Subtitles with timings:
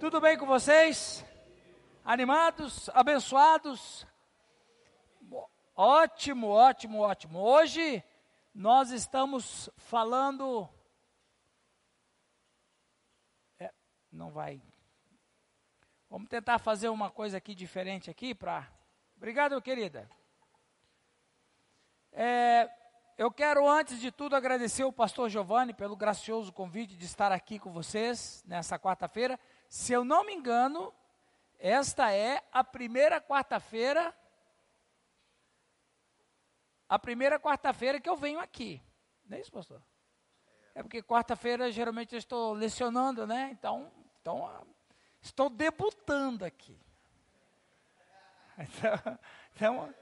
[0.00, 1.24] Tudo bem com vocês?
[2.04, 2.88] Animados?
[2.90, 4.06] Abençoados?
[5.74, 7.40] Ótimo, ótimo, ótimo.
[7.40, 8.04] Hoje
[8.54, 10.68] nós estamos falando.
[13.58, 13.72] É,
[14.12, 14.62] não vai.
[16.08, 18.70] Vamos tentar fazer uma coisa aqui diferente aqui para.
[19.16, 20.08] Obrigado, querida.
[22.12, 22.70] É,
[23.18, 27.58] eu quero, antes de tudo, agradecer o pastor Giovanni pelo gracioso convite de estar aqui
[27.58, 29.36] com vocês nessa quarta-feira.
[29.68, 30.94] Se eu não me engano,
[31.58, 34.14] esta é a primeira quarta-feira,
[36.88, 38.82] a primeira quarta-feira que eu venho aqui.
[39.26, 39.82] Não é isso, pastor?
[40.74, 43.50] É porque quarta-feira geralmente eu estou lecionando, né?
[43.52, 44.66] Então, então
[45.20, 46.78] estou debutando aqui.
[48.60, 49.18] Então,
[49.54, 49.94] então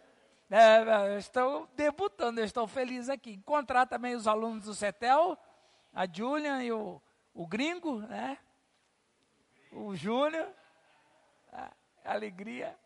[0.50, 3.32] é, estou debutando, estou feliz aqui.
[3.32, 5.36] Encontrar também os alunos do CETEL,
[5.92, 7.02] a Julian e o,
[7.34, 8.38] o gringo, né?
[9.72, 10.48] O Júnior,
[12.04, 12.76] alegria.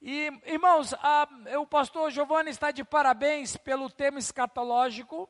[0.00, 1.28] E, irmãos, a,
[1.60, 5.28] o pastor Giovanni está de parabéns pelo tema escatológico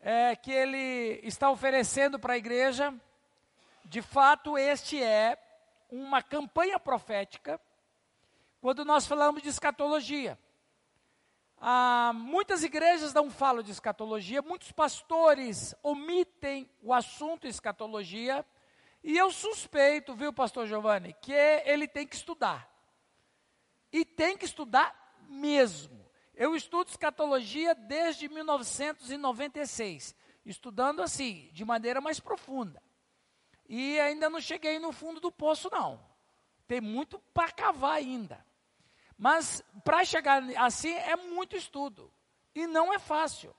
[0.00, 2.94] é, que ele está oferecendo para a igreja.
[3.84, 5.36] De fato, este é
[5.90, 7.60] uma campanha profética
[8.60, 10.38] quando nós falamos de escatologia.
[11.60, 18.44] Ah, muitas igrejas não falam de escatologia, muitos pastores omitem o assunto escatologia
[19.02, 22.70] e eu suspeito, viu, pastor Giovanni, que ele tem que estudar.
[23.92, 24.94] E tem que estudar
[25.28, 26.02] mesmo.
[26.34, 30.14] Eu estudo escatologia desde 1996,
[30.46, 32.82] estudando assim, de maneira mais profunda.
[33.68, 36.00] E ainda não cheguei no fundo do poço, não.
[36.66, 38.44] Tem muito para cavar ainda.
[39.16, 42.12] Mas para chegar assim é muito estudo.
[42.54, 43.54] E não é fácil.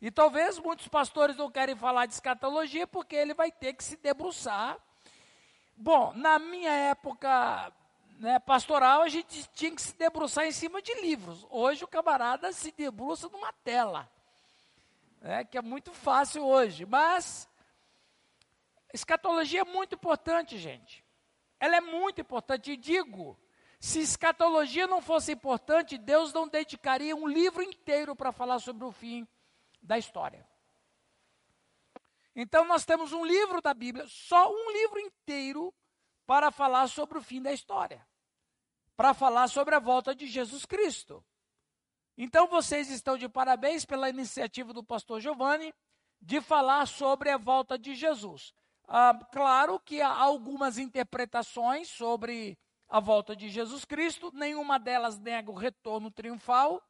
[0.00, 3.96] E talvez muitos pastores não querem falar de escatologia porque ele vai ter que se
[3.96, 4.78] debruçar
[5.80, 7.72] Bom, na minha época
[8.18, 11.46] né, pastoral, a gente tinha que se debruçar em cima de livros.
[11.48, 14.10] Hoje o camarada se debruça numa tela,
[15.20, 16.84] né, que é muito fácil hoje.
[16.84, 17.48] Mas
[18.92, 21.04] escatologia é muito importante, gente.
[21.60, 22.72] Ela é muito importante.
[22.72, 23.38] E digo,
[23.78, 28.90] se escatologia não fosse importante, Deus não dedicaria um livro inteiro para falar sobre o
[28.90, 29.28] fim
[29.80, 30.44] da história.
[32.40, 35.74] Então nós temos um livro da Bíblia, só um livro inteiro,
[36.24, 38.06] para falar sobre o fim da história.
[38.96, 41.24] Para falar sobre a volta de Jesus Cristo.
[42.16, 45.74] Então vocês estão de parabéns pela iniciativa do pastor Giovanni
[46.22, 48.54] de falar sobre a volta de Jesus.
[48.86, 52.56] Ah, claro que há algumas interpretações sobre
[52.88, 56.80] a volta de Jesus Cristo, nenhuma delas nega o retorno triunfal.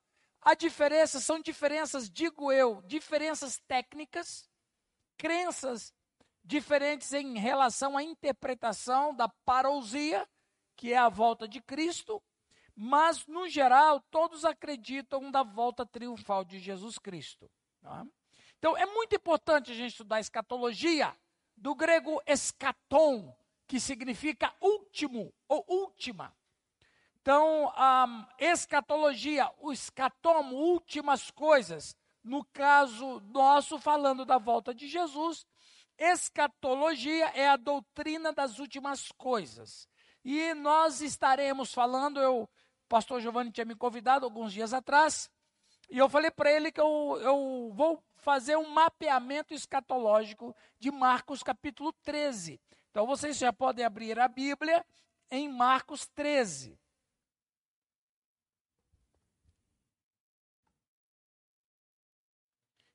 [0.43, 4.47] A diferença são diferenças, digo eu, diferenças técnicas
[5.19, 5.93] crenças
[6.43, 10.27] diferentes em relação à interpretação da parousia,
[10.77, 12.23] que é a volta de Cristo,
[12.75, 17.51] mas, no geral, todos acreditam da volta triunfal de Jesus Cristo.
[17.83, 18.07] Tá?
[18.57, 21.15] Então, é muito importante a gente estudar escatologia,
[21.57, 23.37] do grego escaton,
[23.67, 26.33] que significa último ou última.
[27.21, 35.47] Então, a escatologia, o escatom, últimas coisas, no caso nosso, falando da volta de Jesus,
[35.97, 39.89] escatologia é a doutrina das últimas coisas.
[40.25, 45.31] E nós estaremos falando, eu, o pastor Giovanni tinha me convidado alguns dias atrás,
[45.91, 51.43] e eu falei para ele que eu, eu vou fazer um mapeamento escatológico de Marcos
[51.43, 52.61] capítulo 13.
[52.91, 54.85] Então vocês já podem abrir a Bíblia
[55.31, 56.79] em Marcos 13.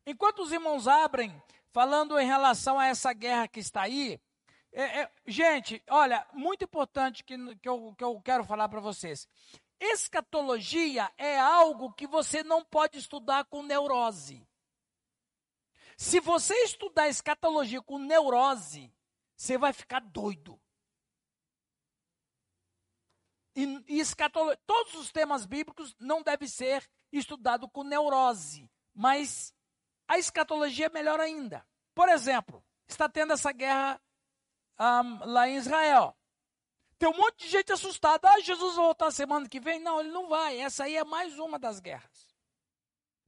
[0.06, 1.42] Enquanto os irmãos abrem,
[1.72, 4.20] falando em relação a essa guerra que está aí,
[4.72, 9.28] é, é, gente, olha, muito importante que, que, eu, que eu quero falar para vocês.
[9.80, 14.48] Escatologia é algo que você não pode estudar com neurose.
[15.98, 18.92] Se você estudar escatologia com neurose,
[19.36, 20.60] você vai ficar doido.
[23.56, 29.54] E, e escatologia, todos os temas bíblicos não devem ser estudados com neurose, mas
[30.08, 31.66] a escatologia é melhor ainda.
[31.94, 34.02] Por exemplo, está tendo essa guerra
[34.80, 36.16] um, lá em Israel.
[36.98, 38.30] Tem um monte de gente assustada.
[38.30, 39.80] Ah, Jesus vai voltar semana que vem?
[39.80, 40.60] Não, ele não vai.
[40.60, 42.34] Essa aí é mais uma das guerras.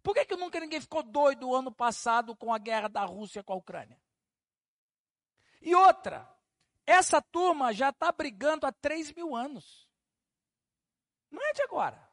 [0.02, 3.44] Por que, que nunca ninguém ficou doido o ano passado com a guerra da Rússia
[3.44, 4.00] com a Ucrânia?
[5.62, 6.30] E outra,
[6.86, 9.90] essa turma já está brigando há 3 mil anos.
[11.32, 12.08] Não é de agora.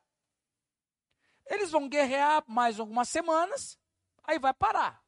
[1.46, 3.78] Eles vão guerrear mais algumas semanas,
[4.24, 5.02] aí vai parar.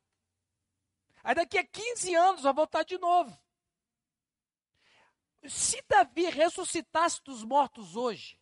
[1.22, 3.36] Aí daqui a 15 anos vai voltar de novo.
[5.46, 8.38] se Davi ressuscitasse dos mortos hoje,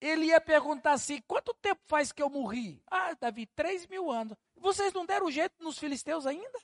[0.00, 2.82] ele ia perguntar assim: quanto tempo faz que eu morri?
[2.86, 4.36] Ah, Davi, três mil anos.
[4.56, 6.60] Vocês não deram jeito nos filisteus ainda?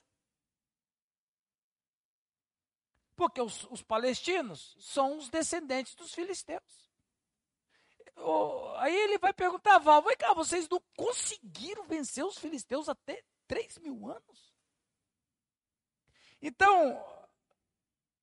[3.15, 6.88] Porque os, os palestinos são os descendentes dos filisteus.
[8.77, 13.77] Aí ele vai perguntar, Val, vem cá, vocês não conseguiram vencer os filisteus até três
[13.77, 14.53] mil anos?
[16.41, 17.03] Então,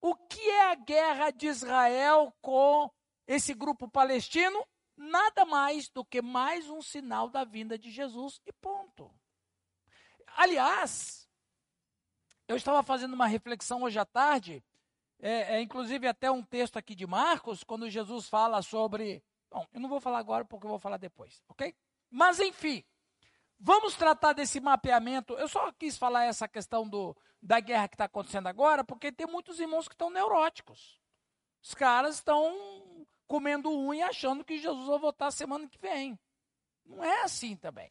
[0.00, 2.90] o que é a guerra de Israel com
[3.26, 4.66] esse grupo palestino?
[4.96, 9.12] nada mais do que mais um sinal da vinda de Jesus e ponto.
[10.37, 11.28] Aliás,
[12.49, 14.64] eu estava fazendo uma reflexão hoje à tarde,
[15.19, 19.22] é, é, inclusive até um texto aqui de Marcos, quando Jesus fala sobre.
[19.56, 21.75] Bom, eu não vou falar agora porque eu vou falar depois, ok?
[22.11, 22.85] Mas enfim,
[23.58, 25.32] vamos tratar desse mapeamento.
[25.32, 29.26] Eu só quis falar essa questão do, da guerra que está acontecendo agora, porque tem
[29.26, 31.00] muitos irmãos que estão neuróticos.
[31.62, 32.55] Os caras estão
[33.26, 36.20] comendo unha achando que Jesus vai voltar semana que vem.
[36.85, 37.91] Não é assim também.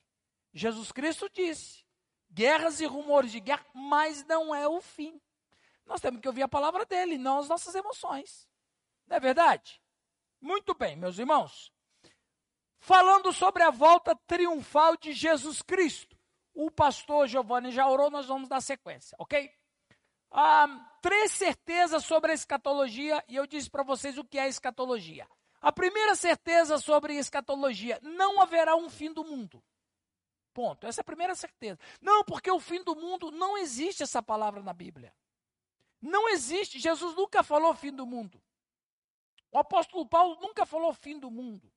[0.53, 1.83] Jesus Cristo disse:
[2.29, 5.19] guerras e rumores de guerra, mas não é o fim.
[5.83, 8.47] Nós temos que ouvir a palavra dele, não as nossas emoções.
[9.07, 9.81] Não é verdade?
[10.45, 11.73] Muito bem, meus irmãos.
[12.77, 16.15] Falando sobre a volta triunfal de Jesus Cristo.
[16.53, 19.51] O pastor Giovanni já orou, nós vamos dar sequência, ok?
[20.29, 20.67] ah,
[21.01, 25.27] três certezas sobre a escatologia e eu disse para vocês o que é escatologia.
[25.59, 29.63] A primeira certeza sobre a escatologia: não haverá um fim do mundo.
[30.53, 30.85] Ponto.
[30.85, 31.79] Essa é a primeira certeza.
[31.99, 35.11] Não, porque o fim do mundo não existe essa palavra na Bíblia.
[35.99, 36.77] Não existe.
[36.77, 38.39] Jesus nunca falou fim do mundo.
[39.51, 41.71] O apóstolo Paulo nunca falou fim do mundo.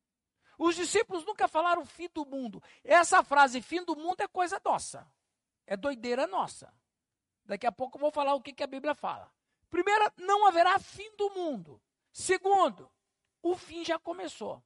[0.59, 2.63] Os discípulos nunca falaram fim do mundo.
[2.83, 5.11] Essa frase, fim do mundo, é coisa nossa.
[5.67, 6.73] É doideira nossa.
[7.45, 9.33] Daqui a pouco eu vou falar o que, que a Bíblia fala.
[9.71, 11.81] Primeiro, não haverá fim do mundo.
[12.13, 12.91] Segundo,
[13.43, 14.63] o fim já começou.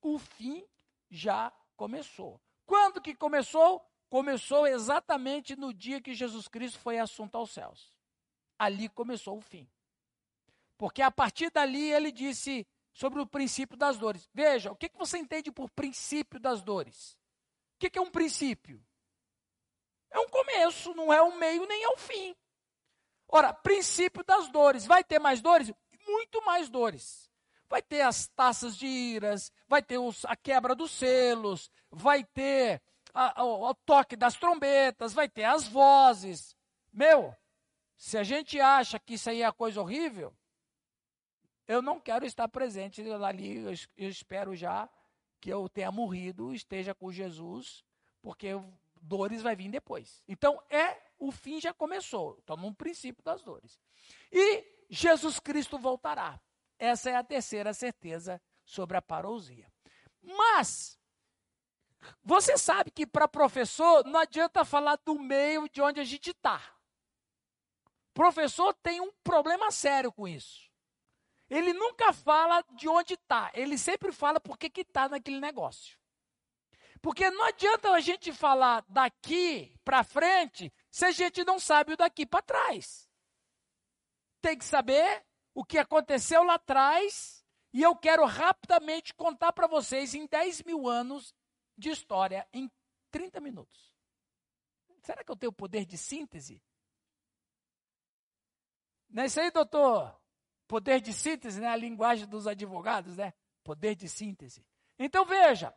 [0.00, 0.66] O fim
[1.10, 2.40] já começou.
[2.64, 3.86] Quando que começou?
[4.08, 7.92] Começou exatamente no dia que Jesus Cristo foi assunto aos céus.
[8.58, 9.68] Ali começou o fim.
[10.76, 14.28] Porque a partir dali ele disse sobre o princípio das dores.
[14.32, 17.18] Veja, o que, que você entende por princípio das dores?
[17.76, 18.82] O que, que é um princípio?
[20.10, 22.36] É um começo, não é um meio nem é o um fim.
[23.28, 24.86] Ora, princípio das dores.
[24.86, 25.72] Vai ter mais dores?
[26.06, 27.30] Muito mais dores.
[27.68, 32.80] Vai ter as taças de iras, vai ter os, a quebra dos selos, vai ter
[33.12, 36.54] a, a, o toque das trombetas, vai ter as vozes.
[36.92, 37.34] Meu,
[37.96, 40.32] se a gente acha que isso aí é coisa horrível,
[41.66, 43.56] eu não quero estar presente ali.
[43.56, 44.88] Eu, eu espero já
[45.40, 47.84] que eu tenha morrido, esteja com Jesus,
[48.22, 48.48] porque
[49.00, 50.22] dores vai vir depois.
[50.26, 52.38] Então, é o fim já começou.
[52.38, 53.78] Estamos no princípio das dores.
[54.32, 56.40] E Jesus Cristo voltará.
[56.78, 59.70] Essa é a terceira certeza sobre a parousia.
[60.22, 60.98] Mas,
[62.22, 66.62] você sabe que para professor não adianta falar do meio de onde a gente está.
[68.12, 70.70] Professor tem um problema sério com isso.
[71.50, 75.98] Ele nunca fala de onde está, ele sempre fala por que está naquele negócio.
[77.02, 81.96] Porque não adianta a gente falar daqui para frente se a gente não sabe o
[81.96, 83.10] daqui para trás.
[84.40, 90.14] Tem que saber o que aconteceu lá atrás e eu quero rapidamente contar para vocês
[90.14, 91.34] em 10 mil anos
[91.76, 92.70] de história, em
[93.10, 93.92] 30 minutos.
[95.02, 96.62] Será que eu tenho poder de síntese?
[99.10, 100.18] Não é isso aí, doutor?
[100.66, 101.68] Poder de síntese, né?
[101.68, 103.32] A linguagem dos advogados, né?
[103.62, 104.64] Poder de síntese.
[104.98, 105.74] Então veja,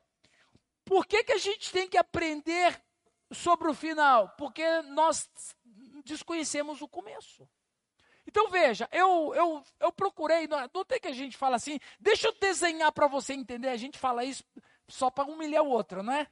[0.86, 2.82] por que, que a gente tem que aprender
[3.32, 4.30] sobre o final?
[4.38, 5.30] Porque nós
[6.06, 7.48] desconhecemos o começo.
[8.26, 12.38] Então veja, eu, eu, eu procurei, não, tem que a gente fala assim, deixa eu
[12.40, 14.44] desenhar para você entender, a gente fala isso
[14.88, 16.28] só para humilhar o outro, não é?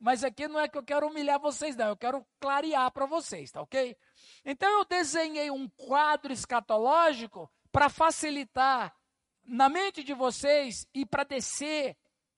[0.00, 3.50] Mas aqui não é que eu quero humilhar vocês, não, eu quero clarear para vocês,
[3.52, 3.96] tá ok?
[4.44, 8.96] Então eu desenhei um quadro escatológico para facilitar
[9.44, 11.96] na mente de vocês e para descer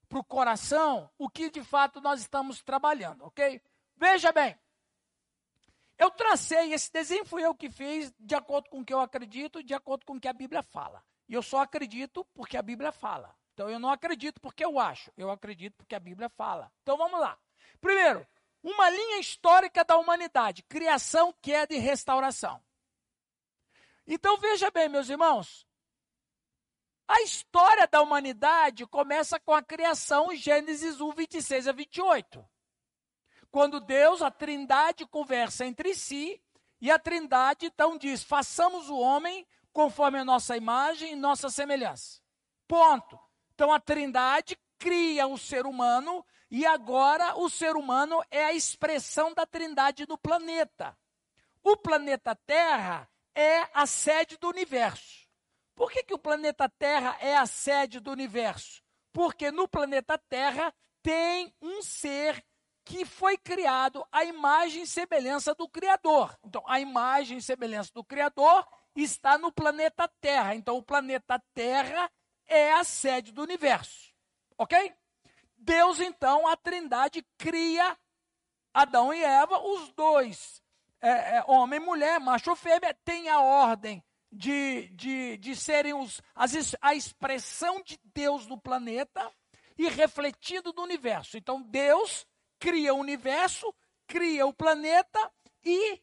[0.08, 3.60] para o coração o que de fato nós estamos trabalhando, ok?
[3.98, 4.58] Veja bem,
[5.98, 9.62] eu tracei, esse desenho fui eu que fiz, de acordo com o que eu acredito,
[9.62, 11.04] de acordo com o que a Bíblia fala.
[11.28, 13.36] E eu só acredito porque a Bíblia fala.
[13.52, 16.72] Então eu não acredito porque eu acho, eu acredito porque a Bíblia fala.
[16.82, 17.38] Então vamos lá.
[17.78, 18.26] Primeiro,
[18.62, 22.64] uma linha histórica da humanidade: criação, queda e restauração.
[24.06, 25.66] Então veja bem, meus irmãos,
[27.08, 32.48] a história da humanidade começa com a criação, Gênesis 1, 26 a 28.
[33.50, 36.42] Quando Deus, a Trindade, conversa entre si
[36.80, 42.20] E a Trindade então diz: façamos o homem conforme a nossa imagem e nossa semelhança.
[42.68, 43.18] Ponto.
[43.54, 49.32] Então a Trindade cria o ser humano e agora o ser humano é a expressão
[49.32, 50.96] da Trindade no planeta.
[51.62, 55.28] O planeta Terra é a sede do universo.
[55.74, 58.82] Por que, que o planeta Terra é a sede do universo?
[59.12, 62.42] Porque no planeta Terra tem um ser
[62.82, 66.34] que foi criado à imagem e semelhança do Criador.
[66.42, 70.54] Então, a imagem e semelhança do Criador está no planeta Terra.
[70.54, 72.10] Então, o planeta Terra
[72.46, 74.14] é a sede do universo.
[74.56, 74.94] Ok?
[75.58, 77.98] Deus, então, a Trindade cria
[78.72, 80.62] Adão e Eva, os dois,
[81.06, 86.20] é, é, homem mulher, macho ou fêmea, tem a ordem de, de, de serem os,
[86.34, 89.32] as, a expressão de Deus no planeta
[89.78, 91.36] e refletido no universo.
[91.36, 92.26] Então, Deus
[92.58, 93.72] cria o universo,
[94.08, 95.32] cria o planeta
[95.64, 96.02] e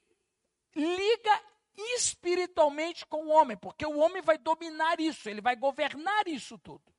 [0.73, 1.41] liga
[1.75, 6.93] espiritualmente com o homem, porque o homem vai dominar isso, ele vai governar isso tudo.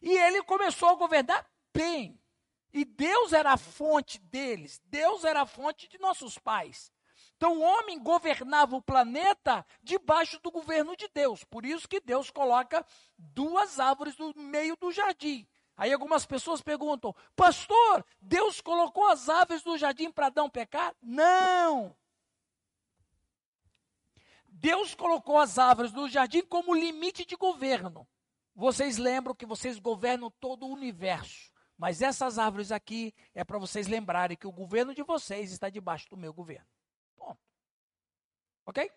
[0.00, 2.20] E ele começou a governar bem.
[2.72, 6.93] E Deus era a fonte deles, Deus era a fonte de nossos pais.
[7.36, 11.44] Então o homem governava o planeta debaixo do governo de Deus.
[11.44, 12.84] Por isso que Deus coloca
[13.18, 15.46] duas árvores no meio do jardim.
[15.76, 20.94] Aí algumas pessoas perguntam: Pastor, Deus colocou as aves no jardim para Adão pecar?
[21.02, 21.96] Não!
[24.48, 28.08] Deus colocou as árvores no jardim como limite de governo.
[28.54, 31.52] Vocês lembram que vocês governam todo o universo.
[31.76, 36.08] Mas essas árvores aqui é para vocês lembrarem que o governo de vocês está debaixo
[36.08, 36.66] do meu governo.
[38.66, 38.90] Ok?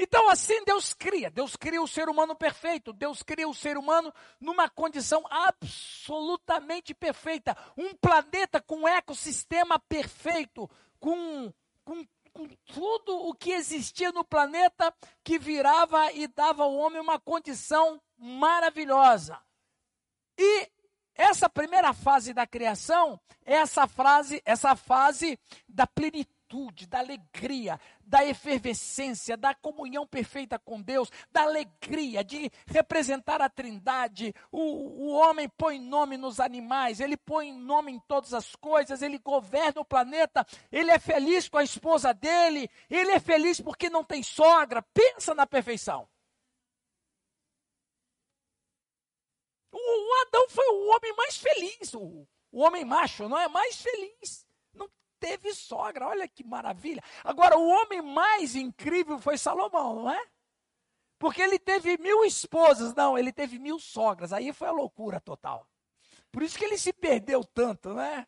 [0.00, 1.28] Então, assim Deus cria.
[1.28, 2.92] Deus cria o ser humano perfeito.
[2.92, 7.56] Deus cria o ser humano numa condição absolutamente perfeita.
[7.76, 11.52] Um planeta com um ecossistema perfeito, com,
[11.84, 17.18] com, com tudo o que existia no planeta que virava e dava ao homem uma
[17.18, 19.36] condição maravilhosa.
[20.38, 20.70] E
[21.16, 25.36] essa primeira fase da criação é essa fase, essa fase
[25.68, 32.50] da plenitude plenitude, da alegria, da efervescência, da comunhão perfeita com Deus, da alegria de
[32.66, 34.34] representar a Trindade.
[34.50, 39.18] O, o homem põe nome nos animais, ele põe nome em todas as coisas, ele
[39.18, 44.02] governa o planeta, ele é feliz com a esposa dele, ele é feliz porque não
[44.02, 44.82] tem sogra.
[44.94, 46.08] Pensa na perfeição.
[49.70, 53.46] O Adão foi o homem mais feliz, o, o homem macho, não é?
[53.48, 54.48] Mais feliz
[55.18, 57.02] teve sogra, olha que maravilha.
[57.24, 60.26] Agora, o homem mais incrível foi Salomão, não é?
[61.18, 65.66] Porque ele teve mil esposas, não, ele teve mil sogras, aí foi a loucura total.
[66.30, 68.26] Por isso que ele se perdeu tanto, né?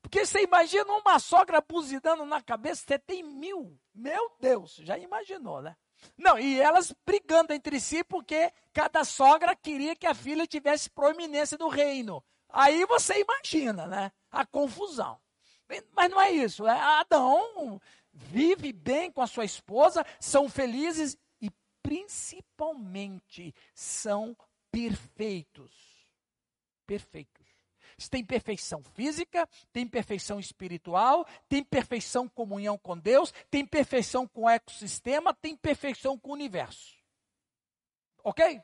[0.00, 3.78] Porque você imagina uma sogra buzinando na cabeça, você tem mil.
[3.94, 5.76] Meu Deus, já imaginou, né?
[6.18, 11.56] Não, e elas brigando entre si porque cada sogra queria que a filha tivesse proeminência
[11.56, 12.22] do reino.
[12.48, 14.10] Aí você imagina, né?
[14.30, 15.20] A confusão.
[15.94, 16.66] Mas não é isso.
[16.66, 17.80] É Adão
[18.12, 21.50] vive bem com a sua esposa, são felizes e
[21.82, 24.36] principalmente são
[24.70, 25.74] perfeitos.
[26.86, 27.42] Perfeitos.
[28.10, 34.48] Tem perfeição física, tem perfeição espiritual, tem perfeição comunhão com Deus, tem perfeição com o
[34.48, 36.96] ecossistema, tem perfeição com o universo.
[38.24, 38.60] Ok?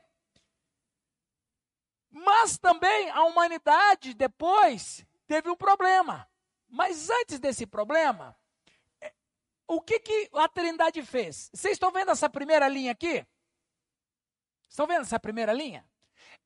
[2.11, 6.27] Mas também a humanidade depois teve um problema.
[6.69, 8.35] Mas antes desse problema,
[9.01, 9.11] é,
[9.67, 11.49] o que, que a Trindade fez?
[11.53, 13.25] Vocês estão vendo essa primeira linha aqui?
[14.69, 15.83] Estão vendo essa primeira linha?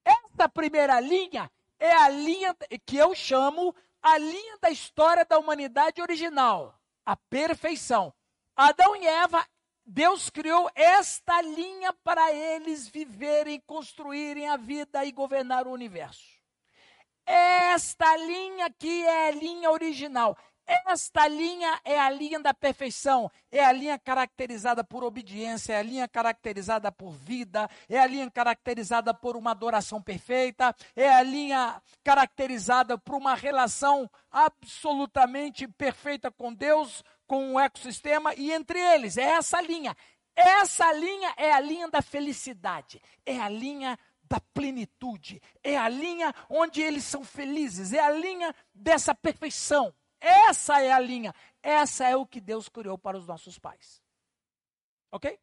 [0.05, 6.01] Essa primeira linha é a linha que eu chamo a linha da história da humanidade
[6.01, 8.13] original, a perfeição.
[8.55, 9.45] Adão e Eva,
[9.85, 16.42] Deus criou esta linha para eles viverem, construírem a vida e governar o universo.
[17.25, 20.37] Esta linha aqui é a linha original.
[20.65, 25.83] Esta linha é a linha da perfeição, é a linha caracterizada por obediência, é a
[25.83, 31.81] linha caracterizada por vida, é a linha caracterizada por uma adoração perfeita, é a linha
[32.01, 39.17] caracterizada por uma relação absolutamente perfeita com Deus, com o ecossistema e entre eles.
[39.17, 39.95] É essa linha.
[40.35, 43.99] Essa linha é a linha da felicidade, é a linha
[44.33, 49.93] da plenitude, é a linha onde eles são felizes, é a linha dessa perfeição.
[50.19, 54.01] Essa é a linha, essa é o que Deus criou para os nossos pais.
[55.11, 55.39] Ok?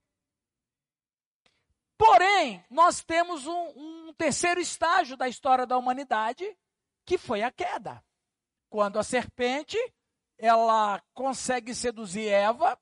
[1.97, 6.45] Porém, nós temos um, um terceiro estágio da história da humanidade,
[7.07, 8.03] que foi a queda.
[8.69, 9.79] Quando a serpente,
[10.37, 12.77] ela consegue seduzir Eva,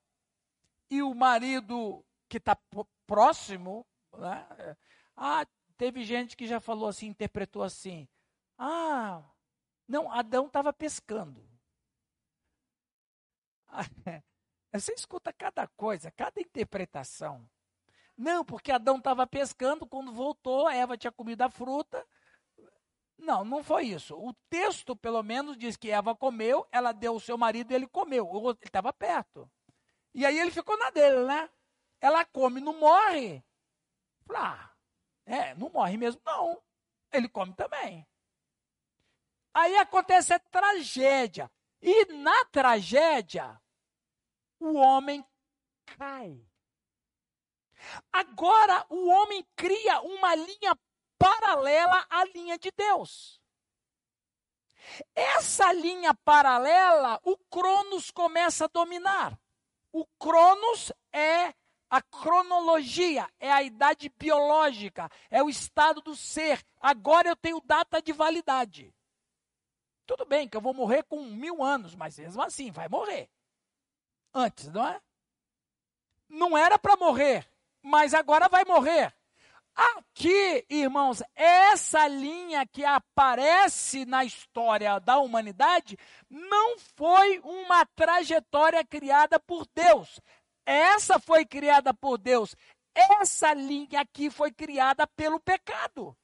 [0.89, 2.57] e o marido que está
[3.05, 3.85] próximo,
[4.17, 4.75] né?
[5.15, 5.45] ah,
[5.79, 8.05] teve gente que já falou assim, interpretou assim,
[8.57, 9.23] ah,
[9.87, 11.41] não, Adão estava pescando.
[14.73, 17.49] Você escuta cada coisa, cada interpretação.
[18.17, 22.05] Não, porque Adão estava pescando, quando voltou, Eva tinha comido a fruta.
[23.17, 24.17] Não, não foi isso.
[24.17, 27.87] O texto, pelo menos, diz que Eva comeu, ela deu ao seu marido e ele
[27.87, 28.29] comeu.
[28.35, 29.49] Ele estava perto.
[30.13, 31.49] E aí ele ficou na dele, né?
[32.01, 33.43] Ela come, não morre.
[34.35, 34.68] Ah,
[35.29, 36.59] é, não morre mesmo, não.
[37.11, 38.05] Ele come também.
[39.53, 41.49] Aí acontece a tragédia.
[41.81, 43.61] E na tragédia,
[44.59, 45.23] o homem
[45.85, 46.43] cai.
[48.11, 50.77] Agora o homem cria uma linha
[51.17, 53.39] paralela à linha de Deus.
[55.13, 59.39] Essa linha paralela, o Cronos começa a dominar.
[59.91, 61.53] O Cronos é
[61.89, 66.63] a cronologia, é a idade biológica, é o estado do ser.
[66.79, 68.93] Agora eu tenho data de validade.
[70.05, 73.29] Tudo bem que eu vou morrer com mil anos, mas mesmo assim, vai morrer.
[74.33, 75.01] Antes, não é?
[76.27, 77.47] Não era para morrer,
[77.81, 79.13] mas agora vai morrer.
[79.75, 85.97] Aqui, irmãos, essa linha que aparece na história da humanidade
[86.29, 90.19] não foi uma trajetória criada por Deus.
[90.69, 92.55] Essa foi criada por Deus.
[92.93, 96.15] Essa linha aqui foi criada pelo pecado.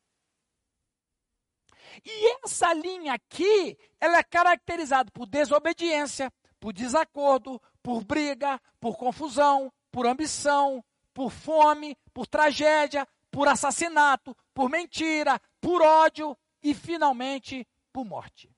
[2.05, 9.73] E essa linha aqui, ela é caracterizada por desobediência, por desacordo, por briga, por confusão,
[9.91, 18.05] por ambição, por fome, por tragédia, por assassinato, por mentira, por ódio e finalmente por
[18.05, 18.54] morte.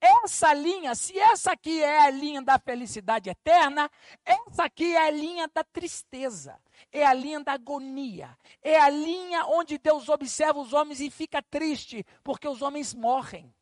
[0.00, 3.90] Essa linha, se essa aqui é a linha da felicidade eterna,
[4.24, 6.58] essa aqui é a linha da tristeza,
[6.90, 11.42] é a linha da agonia, é a linha onde Deus observa os homens e fica
[11.42, 13.54] triste, porque os homens morrem.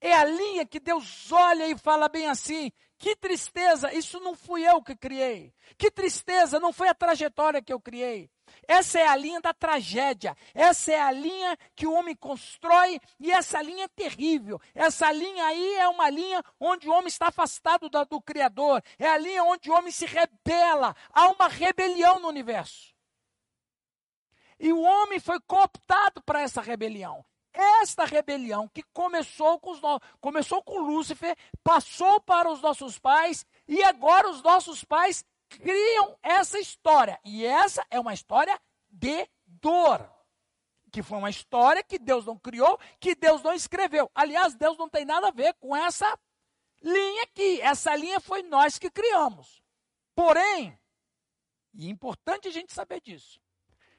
[0.00, 4.68] É a linha que Deus olha e fala bem assim: que tristeza, isso não fui
[4.68, 5.54] eu que criei.
[5.76, 8.28] Que tristeza, não foi a trajetória que eu criei.
[8.68, 10.36] Essa é a linha da tragédia.
[10.54, 14.60] Essa é a linha que o homem constrói e essa linha é terrível.
[14.74, 18.82] Essa linha aí é uma linha onde o homem está afastado do, do Criador.
[18.98, 20.94] É a linha onde o homem se rebela.
[21.10, 22.94] Há uma rebelião no universo.
[24.60, 27.24] E o homem foi cooptado para essa rebelião.
[27.54, 29.98] Esta rebelião que começou com, os no...
[30.20, 36.58] começou com Lúcifer, passou para os nossos pais e agora os nossos pais criam essa
[36.58, 37.18] história.
[37.24, 40.08] E essa é uma história de dor.
[40.90, 44.10] Que foi uma história que Deus não criou, que Deus não escreveu.
[44.14, 46.18] Aliás, Deus não tem nada a ver com essa
[46.82, 47.60] linha aqui.
[47.60, 49.62] Essa linha foi nós que criamos.
[50.14, 50.78] Porém,
[51.74, 53.40] e é importante a gente saber disso,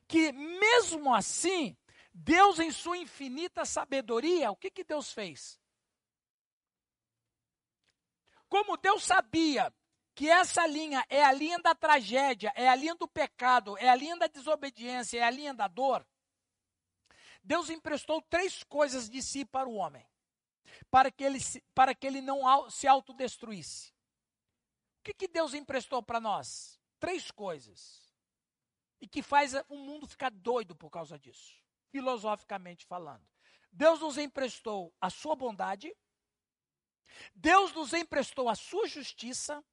[0.08, 1.78] que mesmo assim,
[2.14, 5.60] Deus, em sua infinita sabedoria, o que, que Deus fez?
[8.50, 9.74] Como Deus sabia
[10.20, 13.96] que essa linha é a linha da tragédia, é a linha do pecado, é a
[13.96, 16.06] linha da desobediência, é a linha da dor,
[17.42, 20.06] Deus emprestou três coisas de si para o homem,
[20.92, 21.40] para que ele,
[21.74, 23.94] para que ele não se autodestruísse.
[25.00, 26.78] O que, que Deus emprestou para nós?
[27.00, 28.14] Três coisas.
[29.00, 31.56] E que faz o mundo ficar doido por causa disso,
[31.92, 33.26] filosoficamente falando.
[33.72, 35.96] Deus nos emprestou a sua bondade,
[37.34, 39.64] Deus nos emprestou a sua justiça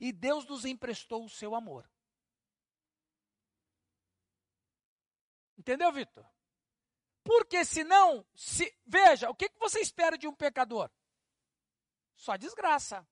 [0.00, 1.88] e Deus nos emprestou o seu amor.
[5.56, 6.26] Entendeu, Vitor?
[7.22, 10.90] Porque senão, se, veja, o que, que você espera de um pecador?
[12.14, 13.06] Só desgraça.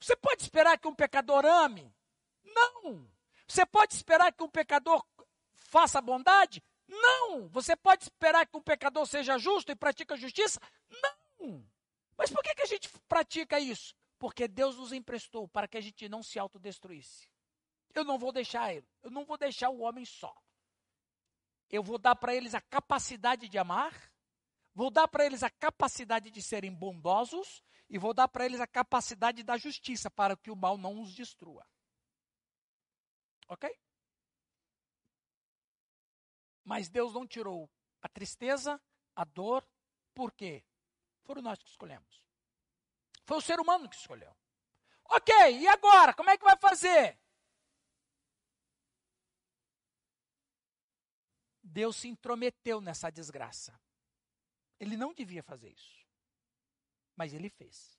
[0.00, 1.92] Você pode esperar que um pecador ame?
[2.44, 3.10] Não.
[3.46, 5.04] Você pode esperar que um pecador
[5.54, 6.62] faça bondade?
[6.86, 7.48] Não.
[7.48, 10.60] Você pode esperar que um pecador seja justo e pratique a justiça?
[10.88, 11.66] Não.
[12.16, 13.94] Mas por que, que a gente pratica isso?
[14.18, 17.28] Porque Deus nos emprestou para que a gente não se autodestruísse.
[17.94, 20.34] Eu não vou deixar ele, eu não vou deixar o homem só.
[21.68, 24.12] Eu vou dar para eles a capacidade de amar,
[24.74, 28.66] vou dar para eles a capacidade de serem bondosos e vou dar para eles a
[28.66, 31.66] capacidade da justiça para que o mal não os destrua.
[33.48, 33.68] Ok?
[36.64, 37.70] Mas Deus não tirou
[38.02, 38.80] a tristeza,
[39.14, 39.66] a dor,
[40.14, 40.64] por quê?
[41.22, 42.25] Foram nós que escolhemos.
[43.26, 44.34] Foi o ser humano que escolheu.
[45.04, 46.14] Ok, e agora?
[46.14, 47.18] Como é que vai fazer?
[51.62, 53.78] Deus se intrometeu nessa desgraça.
[54.78, 56.06] Ele não devia fazer isso.
[57.16, 57.98] Mas ele fez.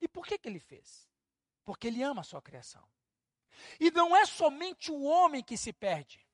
[0.00, 1.08] E por que, que ele fez?
[1.64, 2.88] Porque ele ama a sua criação.
[3.80, 6.26] E não é somente o homem que se perde,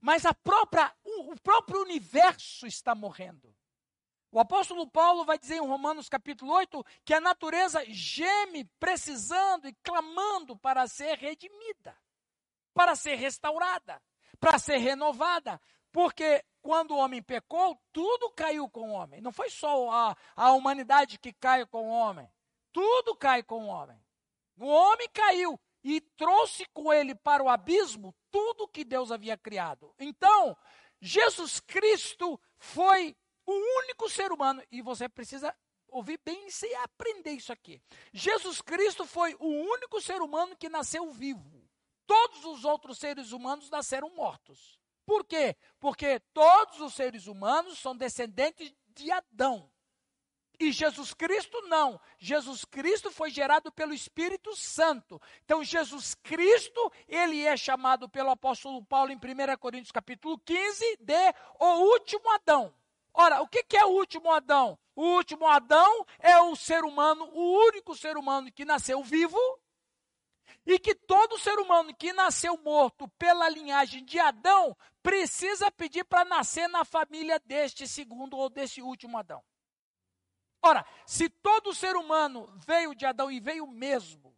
[0.00, 3.56] mas a própria, o, o próprio universo está morrendo.
[4.30, 9.74] O apóstolo Paulo vai dizer em Romanos capítulo 8 que a natureza geme precisando e
[9.82, 11.96] clamando para ser redimida,
[12.74, 14.02] para ser restaurada,
[14.38, 15.58] para ser renovada.
[15.90, 19.22] Porque quando o homem pecou, tudo caiu com o homem.
[19.22, 22.30] Não foi só a, a humanidade que caiu com o homem.
[22.70, 23.98] Tudo cai com o homem.
[24.58, 29.94] O homem caiu e trouxe com ele para o abismo tudo que Deus havia criado.
[29.98, 30.54] Então,
[31.00, 33.16] Jesus Cristo foi
[33.50, 35.56] o único ser humano, e você precisa
[35.88, 37.80] ouvir bem e aprender isso aqui.
[38.12, 41.66] Jesus Cristo foi o único ser humano que nasceu vivo.
[42.06, 44.78] Todos os outros seres humanos nasceram mortos.
[45.06, 45.56] Por quê?
[45.80, 49.70] Porque todos os seres humanos são descendentes de Adão.
[50.60, 51.98] E Jesus Cristo não.
[52.18, 55.18] Jesus Cristo foi gerado pelo Espírito Santo.
[55.44, 61.34] Então Jesus Cristo, ele é chamado pelo apóstolo Paulo em 1 Coríntios capítulo 15 de
[61.60, 62.74] o último Adão.
[63.20, 64.78] Ora, o que, é o último Adão?
[64.94, 69.36] O último Adão é o ser humano, o único ser humano que nasceu vivo,
[70.64, 76.24] e que todo ser humano que nasceu morto pela linhagem de Adão precisa pedir para
[76.24, 79.42] nascer na família deste segundo ou desse último Adão.
[80.62, 84.32] Ora, se todo ser humano veio de Adão e veio mesmo,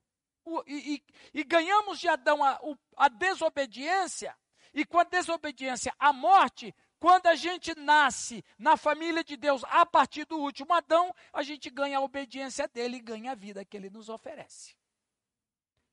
[0.66, 2.59] e, e, e ganhamos de Adão a,
[2.97, 4.35] a desobediência,
[4.73, 9.87] e com a desobediência a morte, quando a gente nasce na família de Deus a
[9.87, 13.75] partir do último Adão, a gente ganha a obediência dele e ganha a vida que
[13.75, 14.77] ele nos oferece.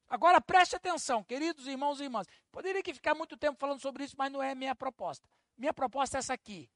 [0.10, 2.28] Agora preste atenção, queridos irmãos e irmãs.
[2.52, 5.28] Poderia que ficar muito tempo falando sobre isso, mas não é minha proposta.
[5.58, 6.70] Minha proposta é essa aqui.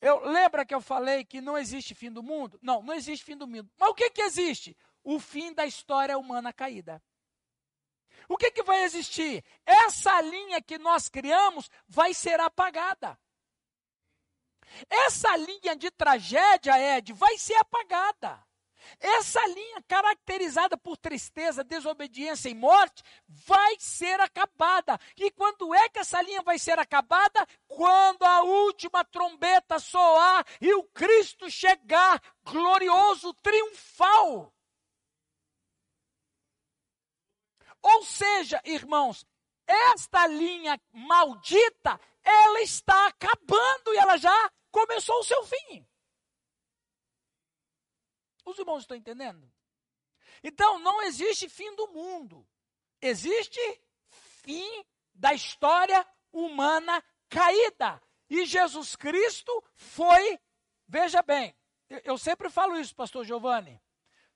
[0.00, 2.58] Eu lembra que eu falei que não existe fim do mundo?
[2.60, 3.70] Não, não existe fim do mundo.
[3.78, 4.76] Mas o que, que existe?
[5.04, 7.00] O fim da história humana caída.
[8.28, 9.44] O que, que vai existir?
[9.64, 13.18] Essa linha que nós criamos vai ser apagada.
[14.88, 18.46] Essa linha de tragédia, Ed, vai ser apagada.
[19.00, 24.98] Essa linha caracterizada por tristeza, desobediência e morte vai ser acabada.
[25.16, 27.46] E quando é que essa linha vai ser acabada?
[27.66, 34.52] Quando a última trombeta soar e o Cristo chegar glorioso, triunfal.
[37.82, 39.24] Ou seja, irmãos,
[39.66, 45.86] esta linha maldita, ela está acabando e ela já começou o seu fim.
[48.44, 49.50] Os irmãos estão entendendo?
[50.42, 52.46] Então, não existe fim do mundo.
[53.00, 53.60] Existe
[54.08, 58.02] fim da história humana caída.
[58.30, 60.38] E Jesus Cristo foi,
[60.86, 61.56] veja bem,
[62.04, 63.80] eu sempre falo isso, pastor Giovanni.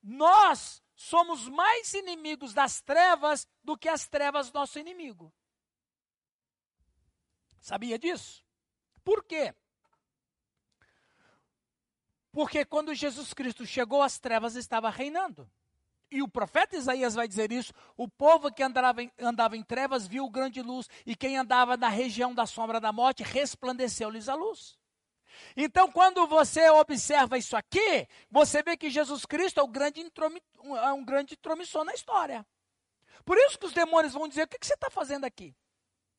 [0.02, 5.32] Nós somos mais inimigos das trevas do que as trevas nosso inimigo.
[7.60, 8.44] Sabia disso?
[9.04, 9.54] Por quê?
[12.32, 15.48] Porque quando Jesus Cristo chegou, as trevas estavam reinando.
[16.10, 20.06] E o profeta Isaías vai dizer isso: o povo que andava em, andava em trevas
[20.06, 24.78] viu grande luz, e quem andava na região da sombra da morte resplandeceu-lhes a luz.
[25.56, 31.04] Então, quando você observa isso aqui, você vê que Jesus Cristo é, grande é um
[31.04, 32.46] grande intromissor na história.
[33.24, 35.54] Por isso que os demônios vão dizer: o que, que você está fazendo aqui?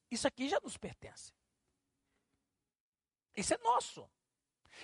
[0.10, 1.32] Isso aqui já nos pertence.
[3.36, 4.08] Isso é nosso.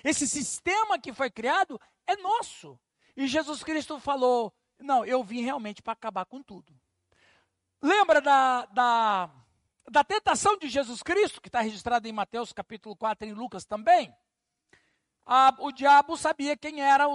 [0.03, 2.79] Esse sistema que foi criado é nosso.
[3.15, 6.73] E Jesus Cristo falou: não, eu vim realmente para acabar com tudo.
[7.81, 9.29] Lembra da, da,
[9.89, 13.65] da tentação de Jesus Cristo, que está registrada em Mateus capítulo 4 e em Lucas
[13.65, 14.13] também?
[15.59, 17.05] O diabo sabia quem era,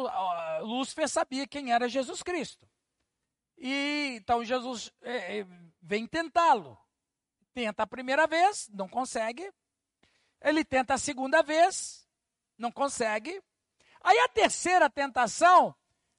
[0.60, 2.68] Lúcifer sabia quem era Jesus Cristo.
[3.58, 5.46] E então Jesus é, é,
[5.82, 6.78] vem tentá-lo.
[7.52, 9.52] Tenta a primeira vez, não consegue.
[10.40, 12.04] Ele tenta a segunda vez,
[12.59, 13.43] não consegue.
[14.01, 15.75] Aí a terceira tentação,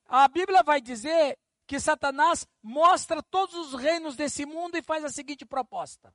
[0.05, 5.09] a Bíblia vai dizer que Satanás mostra todos os reinos desse mundo e faz a
[5.09, 6.13] seguinte proposta.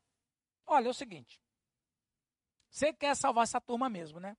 [0.66, 1.40] Olha, é o seguinte.
[2.70, 4.36] Você quer salvar essa turma mesmo, né?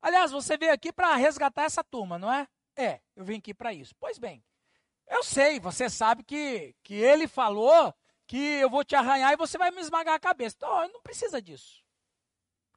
[0.00, 2.48] Aliás, você veio aqui para resgatar essa turma, não é?
[2.76, 3.94] É, eu vim aqui para isso.
[3.98, 4.44] Pois bem,
[5.08, 7.94] eu sei, você sabe que, que ele falou
[8.26, 10.56] que eu vou te arranhar e você vai me esmagar a cabeça.
[10.56, 11.84] Então, não precisa disso.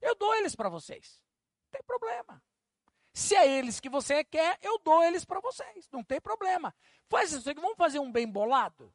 [0.02, 1.25] Eu dou eles para vocês
[1.76, 2.42] tem problema.
[3.14, 5.90] Se é eles que você quer, eu dou eles para vocês.
[5.92, 6.74] Não tem problema.
[7.08, 8.94] Faz isso, vamos fazer um bem bolado?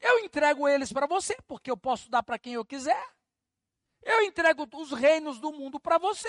[0.00, 3.04] Eu entrego eles para você, porque eu posso dar para quem eu quiser.
[4.02, 6.28] Eu entrego os reinos do mundo para você.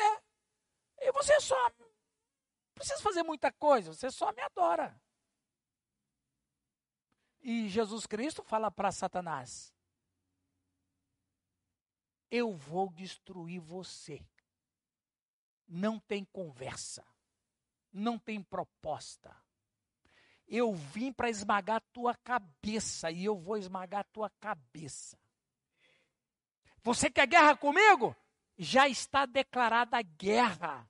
[0.99, 1.55] E você só.
[1.77, 1.87] Não
[2.73, 4.99] precisa fazer muita coisa, você só me adora.
[7.41, 9.73] e Jesus Cristo fala para Satanás:
[12.31, 14.25] Eu vou destruir você.
[15.67, 17.05] Não tem conversa,
[17.91, 19.35] não tem proposta.
[20.47, 25.19] Eu vim para esmagar tua cabeça e eu vou esmagar tua cabeça.
[26.81, 28.15] Você quer guerra comigo?
[28.57, 30.89] Já está declarada a guerra.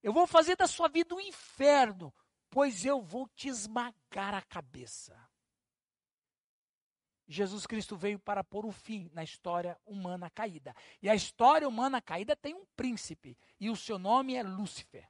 [0.00, 2.14] Eu vou fazer da sua vida um inferno,
[2.48, 5.25] pois eu vou te esmagar a cabeça.
[7.28, 10.74] Jesus Cristo veio para pôr um fim na história humana caída.
[11.02, 15.08] E a história humana caída tem um príncipe, e o seu nome é Lúcifer.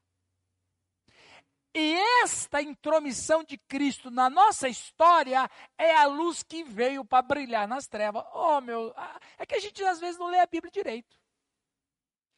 [1.75, 7.69] E esta intromissão de Cristo na nossa história é a luz que veio para brilhar
[7.69, 8.25] nas trevas.
[8.33, 8.95] Oh, meu,
[9.37, 11.21] é que a gente às vezes não lê a Bíblia direito.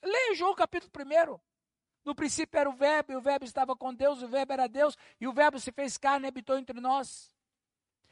[0.03, 1.39] Leia João capítulo 1.
[2.05, 4.97] No princípio era o verbo, e o verbo estava com Deus, o verbo era Deus,
[5.21, 7.33] e o verbo se fez carne e habitou entre nós.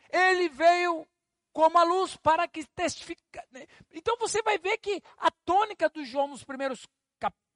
[0.08, 1.08] Ele veio
[1.56, 3.22] como a luz para que testifique.
[3.50, 3.66] Né?
[3.90, 6.86] Então você vai ver que a tônica do João nos primeiros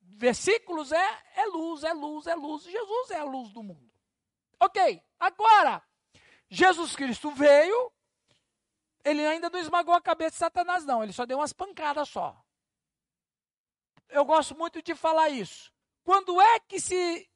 [0.00, 2.62] versículos é, é luz, é luz, é luz.
[2.62, 3.92] Jesus é a luz do mundo.
[4.58, 5.82] Ok, agora,
[6.48, 7.92] Jesus Cristo veio,
[9.04, 12.42] ele ainda não esmagou a cabeça de Satanás, não, ele só deu umas pancadas só.
[14.08, 15.70] Eu gosto muito de falar isso.
[16.02, 17.30] Quando é que se,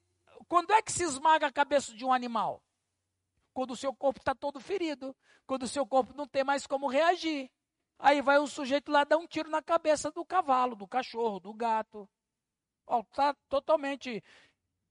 [0.49, 2.64] quando é que se esmaga a cabeça de um animal?
[3.55, 6.89] Quando o seu corpo está todo ferido, quando o seu corpo não tem mais como
[6.89, 7.51] reagir.
[7.99, 11.55] Aí vai o sujeito lá dar um tiro na cabeça do cavalo, do cachorro, do
[11.55, 12.09] gato.
[13.09, 14.23] Está totalmente.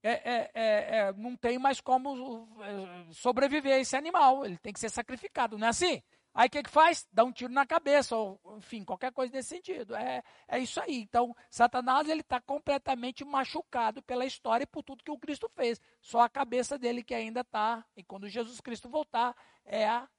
[0.02, 4.46] É, é, é, é, não tem mais como é, sobreviver esse animal.
[4.46, 6.02] Ele tem que ser sacrificado, não é assim?
[6.34, 7.08] Aí o que, que faz?
[7.12, 9.96] Dá um tiro na cabeça, ou enfim, qualquer coisa nesse sentido.
[9.96, 11.02] É, é isso aí.
[11.02, 15.80] Então, Satanás ele está completamente machucado pela história e por tudo que o Cristo fez.
[16.02, 17.86] Só a cabeça dele que ainda está.
[17.96, 20.10] E quando Jesus Cristo voltar, é a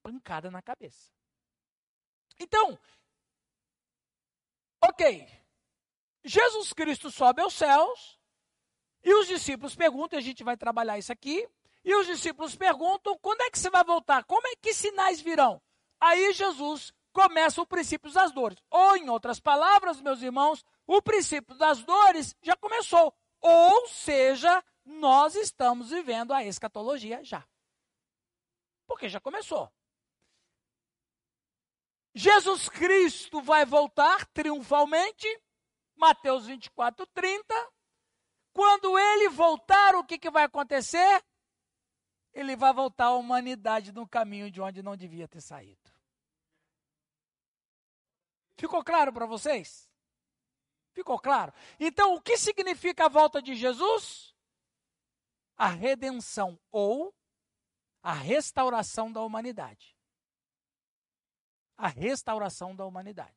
[0.00, 1.10] pancada na cabeça.
[2.38, 2.78] Então,
[4.80, 5.26] ok.
[6.22, 8.18] Jesus Cristo sobe aos céus
[9.02, 11.48] e os discípulos perguntam, e a gente vai trabalhar isso aqui.
[11.84, 14.24] E os discípulos perguntam: quando é que você vai voltar?
[14.24, 15.60] Como é que sinais virão?
[16.00, 18.58] Aí Jesus começa o princípio das dores.
[18.70, 23.14] Ou, em outras palavras, meus irmãos, o princípio das dores já começou.
[23.40, 27.46] Ou seja, nós estamos vivendo a escatologia já.
[28.86, 29.70] Porque já começou.
[32.14, 35.26] Jesus Cristo vai voltar triunfalmente,
[35.96, 37.72] Mateus 24, 30.
[38.52, 41.24] Quando ele voltar, o que, que vai acontecer?
[42.34, 45.94] Ele vai voltar a humanidade no caminho de onde não devia ter saído.
[48.56, 49.88] Ficou claro para vocês?
[50.92, 51.52] Ficou claro?
[51.78, 54.34] Então, o que significa a volta de Jesus?
[55.56, 57.14] A redenção ou
[58.02, 59.96] a restauração da humanidade.
[61.76, 63.34] A restauração da humanidade.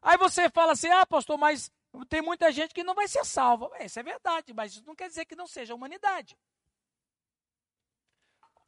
[0.00, 1.70] Aí você fala assim: ah, pastor, mas
[2.08, 3.70] tem muita gente que não vai ser salva.
[3.80, 6.38] Isso é verdade, mas isso não quer dizer que não seja a humanidade.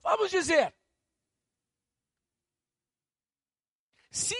[0.02, 0.74] Vamos dizer,
[4.10, 4.34] se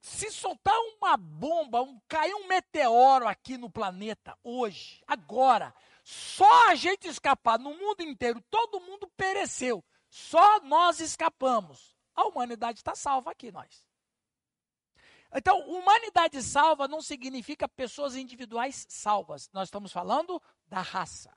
[0.00, 6.76] se soltar uma bomba, um, cair um meteoro aqui no planeta hoje, agora, só a
[6.76, 11.96] gente escapar no mundo inteiro, todo mundo pereceu, só nós escapamos.
[12.14, 13.84] A humanidade está salva aqui, nós.
[15.34, 19.50] Então, humanidade salva não significa pessoas individuais salvas.
[19.52, 21.36] Nós estamos falando da raça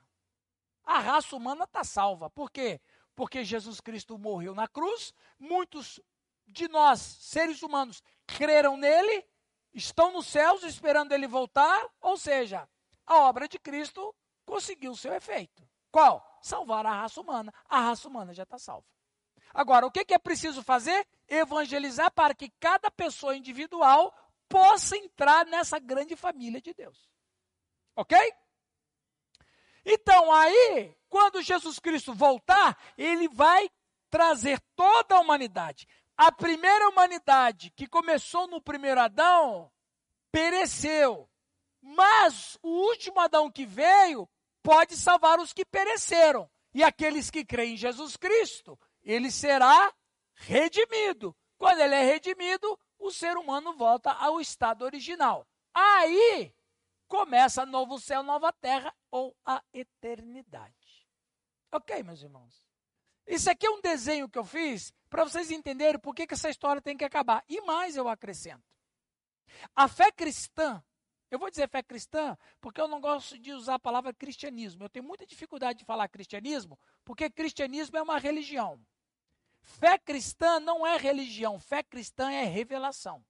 [0.90, 2.28] a raça humana está salva.
[2.28, 2.80] Por quê?
[3.14, 6.00] Porque Jesus Cristo morreu na cruz, muitos
[6.48, 9.24] de nós, seres humanos, creram nele,
[9.72, 12.68] estão nos céus esperando ele voltar, ou seja,
[13.06, 14.12] a obra de Cristo
[14.44, 15.62] conseguiu seu efeito.
[15.92, 16.26] Qual?
[16.42, 17.54] Salvar a raça humana.
[17.68, 18.86] A raça humana já está salva.
[19.54, 21.06] Agora, o que, que é preciso fazer?
[21.28, 24.12] Evangelizar para que cada pessoa individual
[24.48, 27.08] possa entrar nessa grande família de Deus.
[27.94, 28.18] Ok?
[29.84, 33.68] Então, aí, quando Jesus Cristo voltar, ele vai
[34.10, 35.86] trazer toda a humanidade.
[36.16, 39.70] A primeira humanidade que começou no primeiro Adão
[40.30, 41.28] pereceu.
[41.80, 44.28] Mas o último Adão que veio
[44.62, 46.50] pode salvar os que pereceram.
[46.74, 49.92] E aqueles que creem em Jesus Cristo, ele será
[50.34, 51.34] redimido.
[51.58, 55.46] Quando ele é redimido, o ser humano volta ao estado original.
[55.74, 56.52] Aí
[57.10, 61.08] começa novo céu, nova terra ou a eternidade.
[61.72, 62.64] Ok, meus irmãos?
[63.26, 66.48] Isso aqui é um desenho que eu fiz para vocês entenderem por que, que essa
[66.48, 67.44] história tem que acabar.
[67.48, 68.64] E mais eu acrescento.
[69.74, 70.82] A fé cristã
[71.32, 74.84] Eu vou dizer fé cristã porque eu não gosto de usar a palavra cristianismo.
[74.84, 78.80] Eu tenho muita dificuldade de falar cristianismo porque cristianismo é uma religião.
[79.62, 83.24] Fé cristã não é religião, fé cristã é revelação.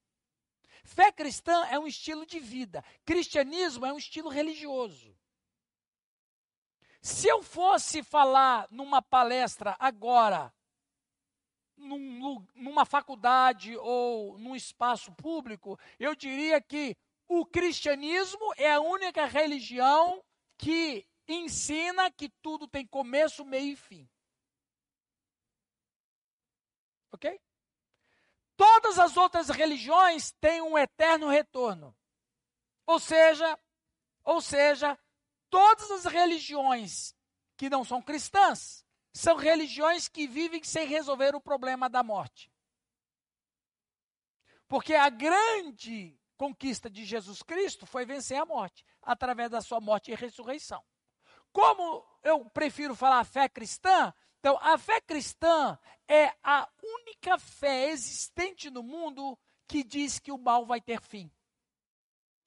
[0.84, 5.16] Fé cristã é um estilo de vida, cristianismo é um estilo religioso.
[7.00, 10.52] Se eu fosse falar numa palestra agora,
[11.76, 19.24] num, numa faculdade ou num espaço público, eu diria que o cristianismo é a única
[19.24, 20.22] religião
[20.58, 24.08] que ensina que tudo tem começo, meio e fim.
[27.12, 27.40] Ok?
[28.60, 31.96] Todas as outras religiões têm um eterno retorno.
[32.84, 33.58] Ou seja,
[34.22, 34.98] ou seja,
[35.48, 37.16] todas as religiões
[37.56, 42.52] que não são cristãs são religiões que vivem sem resolver o problema da morte.
[44.68, 50.10] Porque a grande conquista de Jesus Cristo foi vencer a morte, através da sua morte
[50.10, 50.84] e ressurreição.
[51.50, 58.70] Como eu prefiro falar fé cristã, então a fé cristã é a única fé existente
[58.70, 61.31] no mundo que diz que o mal vai ter fim.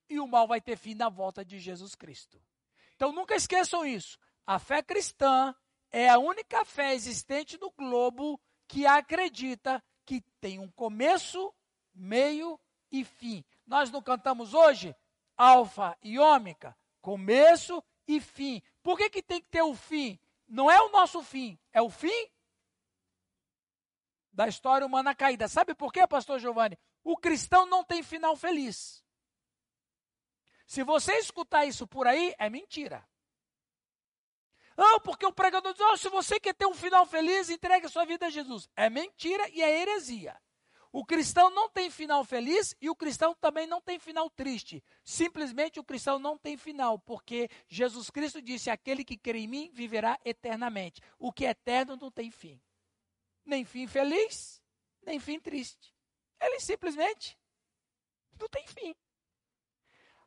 [0.10, 2.42] E o mal vai ter fim na volta de Jesus Cristo.
[2.96, 4.20] Então nunca esqueçam isso.
[4.46, 5.56] A fé cristã
[5.92, 11.54] é a única fé existente no globo que acredita que tem um começo,
[11.94, 12.60] meio
[12.92, 13.46] e fim.
[13.66, 14.96] Nós não cantamos hoje
[15.38, 18.62] alfa e ômega, começo e fim.
[18.82, 20.20] Por que, que tem que ter o fim?
[20.48, 22.30] Não é o nosso fim, é o fim
[24.32, 25.48] da história humana caída.
[25.48, 26.78] Sabe por quê, pastor Giovanni?
[27.04, 29.04] O cristão não tem final feliz.
[30.66, 33.08] Se você escutar isso por aí, é mentira.
[34.76, 38.06] Não, porque o pregador diz: oh, se você quer ter um final feliz, entregue sua
[38.06, 38.70] vida a Jesus.
[38.76, 40.40] É mentira e é heresia.
[40.94, 44.84] O cristão não tem final feliz e o cristão também não tem final triste.
[45.04, 49.72] Simplesmente o cristão não tem final, porque Jesus Cristo disse: aquele que crê em mim
[49.74, 51.02] viverá eternamente.
[51.18, 52.62] O que é eterno não tem fim.
[53.44, 54.62] Nem fim feliz,
[55.02, 55.96] nem fim triste.
[56.40, 57.40] Ele simplesmente
[58.40, 58.96] não tem fim.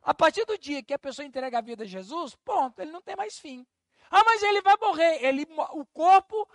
[0.01, 3.01] A partir do dia que a pessoa entrega a vida a Jesus, ponto, ele não
[3.01, 3.65] tem mais fim.
[4.11, 5.23] Ah, mas ele vai morrer.
[5.23, 6.45] Ele, o corpo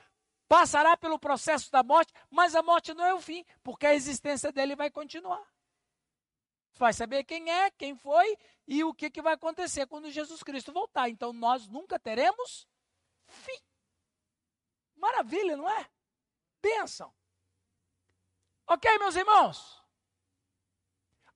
[0.52, 4.52] passará pelo processo da morte, mas a morte não é o fim, porque a existência
[4.52, 5.42] dele vai continuar.
[6.74, 8.36] Vai saber quem é, quem foi
[8.68, 11.08] e o que, que vai acontecer quando Jesus Cristo voltar.
[11.08, 12.68] Então nós nunca teremos
[13.26, 13.58] fim.
[14.94, 15.90] Maravilha, não é?
[16.60, 17.14] Bênção.
[18.66, 19.82] Ok, meus irmãos?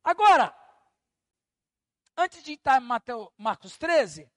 [0.05, 0.55] Agora,
[2.19, 4.31] antes de entrar em Mateus, Marcos 13,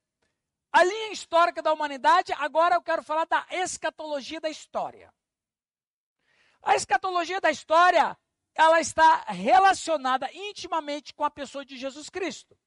[0.72, 5.12] a linha histórica da humanidade, agora eu quero falar da escatologia da história.
[6.62, 8.18] A escatologia da história,
[8.54, 12.58] ela está relacionada intimamente com a pessoa de Jesus Cristo.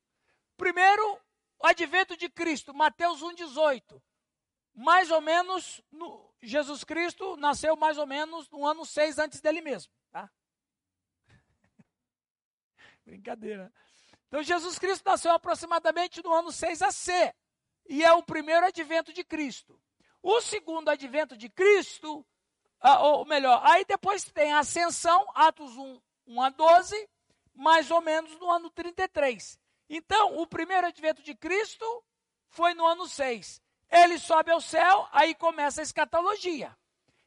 [0.57, 1.21] Primeiro,
[1.61, 4.03] o advento de Cristo, Mateus 1,18.
[4.75, 9.61] Mais ou menos, no, Jesus Cristo nasceu mais ou menos no ano 6 antes dele
[9.61, 9.93] mesmo.
[10.11, 10.31] Tá?
[13.05, 13.73] Brincadeira.
[14.27, 16.91] Então, Jesus Cristo nasceu aproximadamente no ano 6 a
[17.88, 19.79] e é o primeiro advento de Cristo.
[20.23, 22.25] O segundo advento de Cristo,
[23.01, 27.09] ou melhor, aí depois tem a ascensão, Atos 1, 1 a 12,
[27.55, 29.59] mais ou menos no ano 33.
[29.88, 31.85] Então, o primeiro advento de Cristo
[32.49, 33.61] foi no ano 6.
[33.90, 36.75] Ele sobe ao céu, aí começa a escatologia.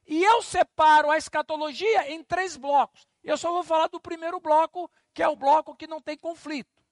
[0.07, 3.07] E eu separo a escatologia em três blocos.
[3.23, 6.83] Eu só vou falar do primeiro bloco, que é o bloco que não tem conflito.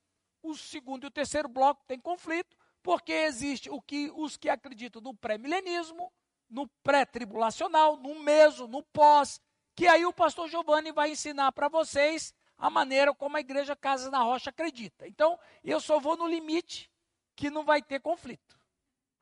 [0.42, 2.58] O segundo e o terceiro bloco tem conflito.
[2.84, 6.12] Porque existe o que os que acreditam no pré-milenismo,
[6.50, 9.42] no pré-tribulacional, no meso, no pós,
[9.74, 14.12] que aí o pastor Giovanni vai ensinar para vocês a maneira como a igreja Casa
[14.12, 15.08] na Rocha acredita.
[15.08, 16.92] Então, eu só vou no limite
[17.36, 18.60] que não vai ter conflito.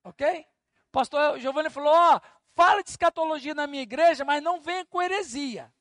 [0.04, 0.46] OK?
[0.92, 2.22] pastor Giovanni falou: "Ó, oh,
[2.54, 5.72] fala de escatologia na minha igreja, mas não venha com heresia".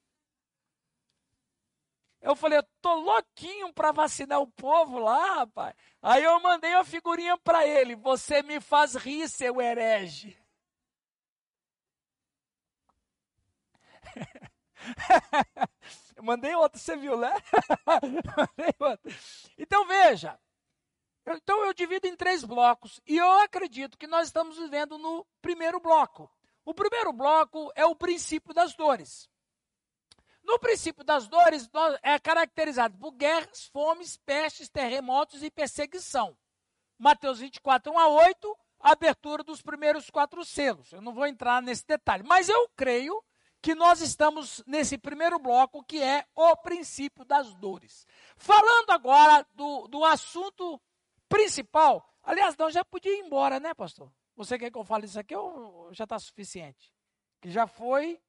[2.21, 5.75] Eu falei, eu tô louquinho para vacinar o povo lá, rapaz.
[6.03, 7.97] Aí eu mandei uma figurinha para ele.
[7.97, 10.37] Você me faz rir, seu herege.
[16.23, 17.33] mandei outro, você viu, né?
[19.57, 20.39] Então veja.
[21.27, 25.81] Então eu divido em três blocos e eu acredito que nós estamos vivendo no primeiro
[25.81, 26.31] bloco.
[26.65, 29.29] O primeiro bloco é o princípio das dores.
[30.51, 31.71] No princípio das dores,
[32.03, 36.37] é caracterizado por guerras, fomes, pestes, terremotos e perseguição.
[36.99, 40.91] Mateus 24, 1 a 8, a abertura dos primeiros quatro selos.
[40.91, 43.23] Eu não vou entrar nesse detalhe, mas eu creio
[43.63, 48.05] que nós estamos nesse primeiro bloco, que é o princípio das dores.
[48.37, 50.83] Falando agora do, do assunto
[51.29, 52.05] principal.
[52.25, 54.13] Aliás, nós já podia ir embora, né, pastor?
[54.35, 56.93] Você quer que eu fale isso aqui ou já está suficiente?
[57.41, 58.21] Que já foi,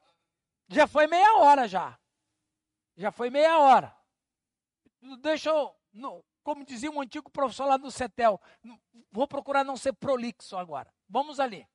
[0.68, 1.98] já foi meia hora já.
[2.96, 3.96] Já foi meia hora.
[5.22, 5.76] Deixa eu,
[6.44, 8.40] como dizia um antigo professor lá no CETEL,
[9.12, 10.94] vou procurar não ser prolixo agora.
[11.10, 11.68] Vamos ali.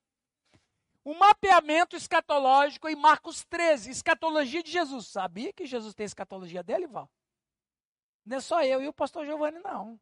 [1.03, 5.07] O mapeamento escatológico em Marcos 13, escatologia de Jesus.
[5.07, 7.09] Sabia que Jesus tem escatologia dele, Val?
[8.25, 9.97] Não é só eu e o pastor Giovanni, não.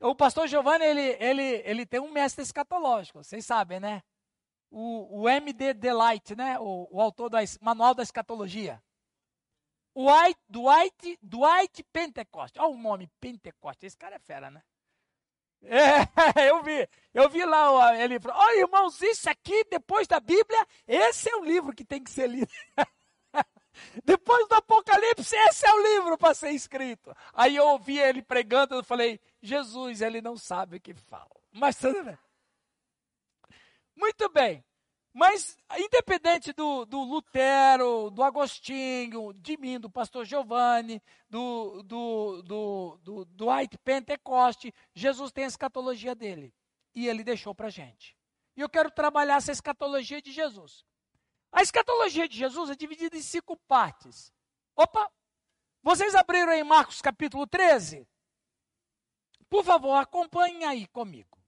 [0.00, 4.02] O pastor Giovanni, ele, ele, ele tem um mestre escatológico, vocês sabem, né?
[4.70, 5.74] O, o M.D.
[5.74, 6.58] Delight, né?
[6.60, 8.82] O, o autor do Manual da Escatologia.
[9.94, 12.58] Dwight, Dwight, Dwight Pentecoste.
[12.58, 13.86] Olha o nome, Pentecoste.
[13.86, 14.62] Esse cara é fera, né?
[16.36, 20.66] É, eu vi, eu vi lá, ele falou, olha irmãos, isso aqui, depois da Bíblia,
[20.86, 22.50] esse é o livro que tem que ser lido.
[24.04, 27.16] depois do Apocalipse, esse é o livro para ser escrito.
[27.32, 31.30] Aí eu ouvi ele pregando, eu falei, Jesus, ele não sabe o que fala.
[31.50, 32.18] Mas tudo bem.
[33.96, 34.64] Muito bem.
[35.14, 41.00] Mas, independente do, do, Lutero, do Agostinho, de mim, do pastor Giovanni,
[41.30, 46.52] do, do, do, do, do White Pentecoste, Jesus tem a escatologia dele.
[46.92, 48.16] E ele deixou para a gente.
[48.56, 50.84] E eu quero trabalhar essa escatologia de Jesus.
[51.52, 54.32] A escatologia de Jesus é dividida em cinco partes.
[54.74, 55.08] Opa!
[55.80, 58.04] Vocês abriram aí Marcos capítulo 13?
[59.48, 61.38] Por favor, acompanhem aí comigo.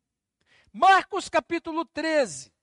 [0.73, 2.55] Marcos capítulo 13.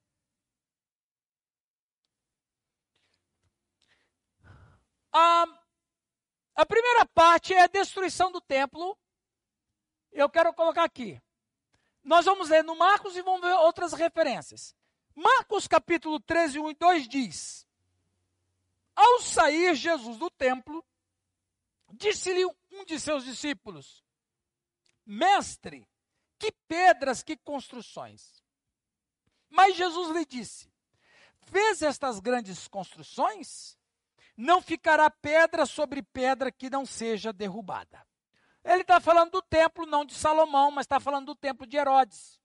[5.14, 5.46] A,
[6.56, 8.98] a primeira parte é a destruição do templo.
[10.12, 11.22] Eu quero colocar aqui.
[12.04, 14.76] Nós vamos ler no Marcos e vamos ver outras referências.
[15.16, 17.68] Marcos capítulo 13, 1 e 2 diz:
[18.96, 20.84] Ao sair Jesus do templo,
[21.92, 24.04] disse-lhe um de seus discípulos:
[25.06, 25.88] Mestre,
[26.40, 28.44] que pedras, que construções.
[29.48, 30.74] Mas Jesus lhe disse:
[31.44, 33.78] Fez estas grandes construções?
[34.36, 38.06] Não ficará pedra sobre pedra que não seja derrubada.
[38.64, 42.40] Ele está falando do templo, não de Salomão, mas está falando do templo de Herodes,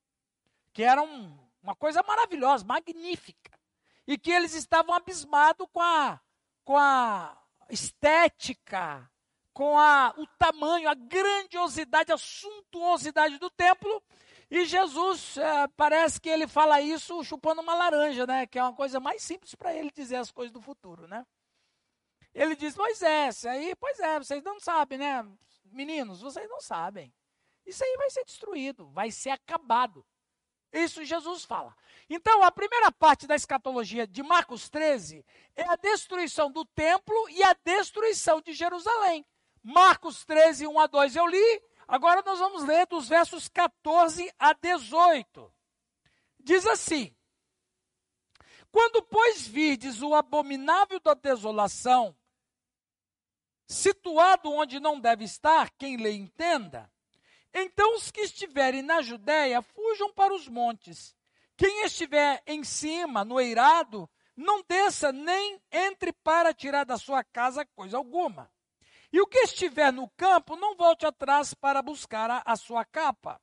[0.73, 3.57] que era um, uma coisa maravilhosa, magnífica.
[4.07, 6.19] E que eles estavam abismados com a,
[6.65, 7.37] com a
[7.69, 9.09] estética,
[9.53, 14.03] com a, o tamanho, a grandiosidade, a suntuosidade do templo.
[14.51, 18.47] E Jesus, é, parece que ele fala isso chupando uma laranja, né?
[18.47, 21.27] Que é uma coisa mais simples para ele dizer as coisas do futuro, né?
[22.35, 25.27] Ele diz: Moisés, aí, pois é, vocês não sabem, né?
[25.67, 27.13] Meninos, vocês não sabem.
[27.67, 30.05] Isso aí vai ser destruído, vai ser acabado.
[30.73, 31.75] Isso Jesus fala.
[32.09, 35.25] Então, a primeira parte da escatologia de Marcos 13
[35.57, 39.25] é a destruição do templo e a destruição de Jerusalém.
[39.63, 41.63] Marcos 13, 1 a 2 eu li.
[41.87, 45.53] Agora nós vamos ler dos versos 14 a 18.
[46.39, 47.15] Diz assim:
[48.71, 52.17] Quando, pois, vides o abominável da desolação,
[53.67, 56.91] situado onde não deve estar, quem lhe entenda.
[57.53, 61.15] Então os que estiverem na Judéia fujam para os montes.
[61.57, 67.67] Quem estiver em cima, no eirado, não desça nem entre para tirar da sua casa
[67.67, 68.51] coisa alguma.
[69.13, 73.41] E o que estiver no campo, não volte atrás para buscar a, a sua capa.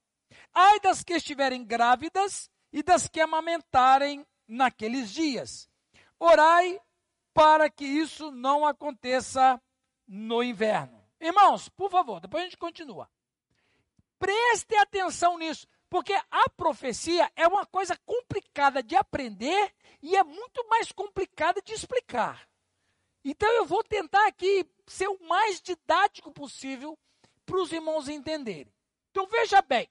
[0.53, 5.69] Ai das que estiverem grávidas e das que amamentarem naqueles dias.
[6.19, 6.79] Orai
[7.33, 9.61] para que isso não aconteça
[10.07, 11.03] no inverno.
[11.19, 13.09] Irmãos, por favor, depois a gente continua.
[14.17, 20.67] Preste atenção nisso, porque a profecia é uma coisa complicada de aprender e é muito
[20.69, 22.47] mais complicada de explicar.
[23.23, 26.97] Então eu vou tentar aqui ser o mais didático possível
[27.45, 28.73] para os irmãos entenderem.
[29.11, 29.89] Então veja bem,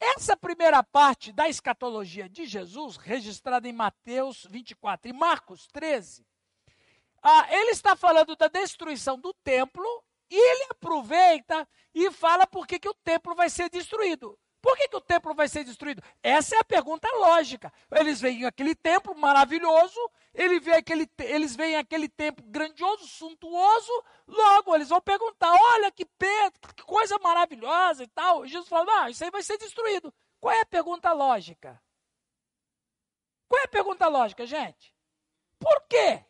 [0.00, 6.26] essa primeira parte da escatologia de Jesus, registrada em Mateus 24 e Marcos 13,
[7.22, 9.84] ah, ele está falando da destruição do templo
[10.30, 14.38] e ele aproveita e fala por que, o templo vai ser destruído.
[14.66, 16.02] Por que, que o templo vai ser destruído?
[16.20, 17.72] Essa é a pergunta lógica.
[17.88, 19.96] Eles veem aquele templo maravilhoso,
[20.34, 26.04] ele vê aquele, eles veem aquele templo grandioso, suntuoso, logo eles vão perguntar: olha que,
[26.04, 28.44] que coisa maravilhosa e tal.
[28.44, 30.12] E Jesus fala: não, isso aí vai ser destruído.
[30.40, 31.80] Qual é a pergunta lógica?
[33.48, 34.92] Qual é a pergunta lógica, gente?
[35.60, 36.24] Por quê?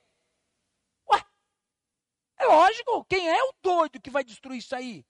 [2.39, 5.07] É lógico, quem é o doido que vai destruir isso aí?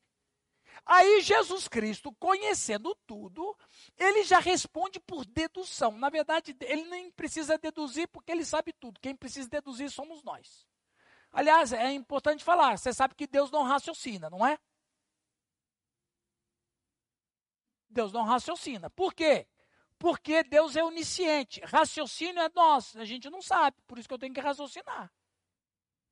[0.88, 3.56] Aí Jesus Cristo, conhecendo tudo,
[3.98, 5.90] ele já responde por dedução.
[5.98, 9.00] Na verdade, ele nem precisa deduzir porque ele sabe tudo.
[9.00, 10.64] Quem precisa deduzir somos nós.
[11.32, 14.56] Aliás, é importante falar, você sabe que Deus não raciocina, não é?
[17.90, 18.88] Deus não raciocina.
[18.88, 19.44] Por quê?
[19.98, 21.60] Porque Deus é onisciente.
[21.64, 25.12] Raciocínio é nós, a gente não sabe, por isso que eu tenho que raciocinar.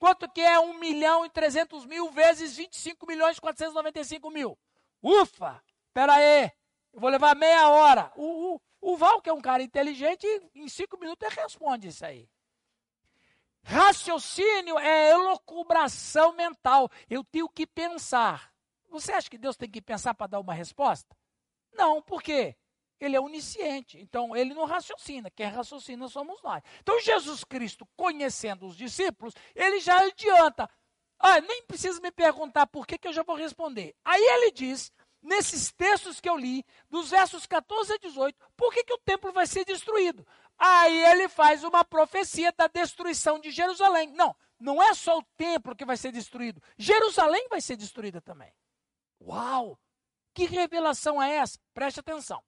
[0.04, 4.58] Quanto que é 1 milhão e 300 mil vezes 25 milhões e 495 mil?
[5.02, 5.64] Ufa!
[5.94, 6.52] Pera aí,
[6.92, 8.12] eu vou levar meia hora.
[8.14, 12.04] O, o, o Val, que é um cara inteligente, em cinco minutos ele responde isso
[12.04, 12.28] aí.
[13.62, 16.90] Raciocínio é elocubração mental.
[17.08, 18.52] Eu tenho que pensar.
[18.90, 21.16] Você acha que Deus tem que pensar para dar uma resposta?
[21.72, 22.54] Não, por quê?
[23.04, 23.98] Ele é onisciente.
[23.98, 25.30] Então, ele não raciocina.
[25.30, 26.62] Quem raciocina somos nós.
[26.80, 30.68] Então, Jesus Cristo, conhecendo os discípulos, ele já adianta.
[31.18, 33.94] Ah, nem precisa me perguntar por que, que eu já vou responder.
[34.04, 34.92] Aí ele diz,
[35.22, 39.32] nesses textos que eu li, dos versos 14 a 18, por que, que o templo
[39.32, 40.26] vai ser destruído?
[40.58, 44.12] Aí ele faz uma profecia da destruição de Jerusalém.
[44.12, 46.62] Não, não é só o templo que vai ser destruído.
[46.78, 48.52] Jerusalém vai ser destruída também.
[49.20, 49.78] Uau!
[50.34, 51.58] Que revelação é essa?
[51.72, 52.42] Preste atenção.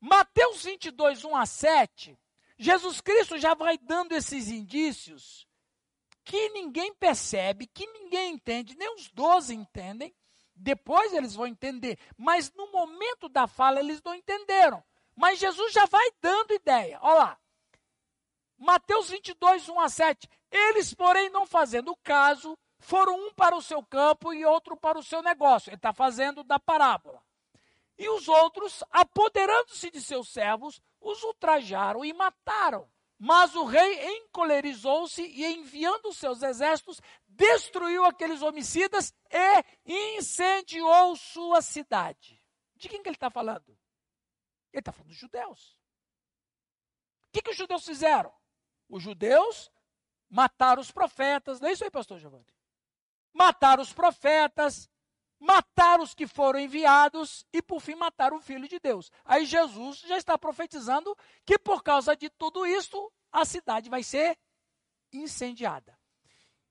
[0.00, 2.18] Mateus 22, 1 a 7,
[2.58, 5.46] Jesus Cristo já vai dando esses indícios
[6.24, 10.14] que ninguém percebe, que ninguém entende, nem os doze entendem.
[10.54, 14.82] Depois eles vão entender, mas no momento da fala eles não entenderam.
[15.14, 16.98] Mas Jesus já vai dando ideia.
[17.02, 17.38] Olha lá.
[18.58, 20.28] Mateus 22, 1 a 7.
[20.50, 25.02] Eles, porém, não fazendo caso, foram um para o seu campo e outro para o
[25.02, 25.70] seu negócio.
[25.70, 27.22] Ele está fazendo da parábola.
[27.98, 32.90] E os outros, apoderando-se de seus servos, os ultrajaram e mataram.
[33.18, 39.14] Mas o rei encolerizou-se e, enviando seus exércitos, destruiu aqueles homicidas
[39.86, 42.42] e incendiou sua cidade.
[42.74, 43.68] De quem que ele está falando?
[44.70, 45.78] Ele está falando dos judeus.
[47.28, 48.32] O que, que os judeus fizeram?
[48.88, 49.70] Os judeus
[50.28, 51.58] mataram os profetas.
[51.58, 52.46] Não é isso aí, pastor Giovanni?
[53.32, 54.90] Mataram os profetas,
[55.38, 59.10] mataram os que foram enviados e, por fim, mataram o Filho de Deus.
[59.24, 64.38] Aí Jesus já está profetizando que, por causa de tudo isso, a cidade vai ser
[65.12, 65.98] incendiada.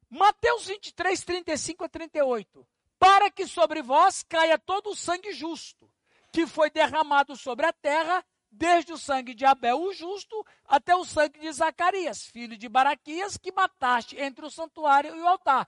[0.09, 2.68] Mateus 23, 35 a 38.
[2.97, 5.91] Para que sobre vós caia todo o sangue justo
[6.32, 11.05] que foi derramado sobre a terra, desde o sangue de Abel, o justo, até o
[11.05, 15.66] sangue de Zacarias, filho de Baraquias, que mataste entre o santuário e o altar,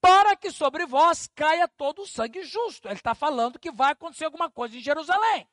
[0.00, 2.88] para que sobre vós caia todo o sangue justo.
[2.88, 5.48] Ele está falando que vai acontecer alguma coisa em Jerusalém.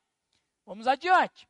[0.65, 1.47] Vamos adiante.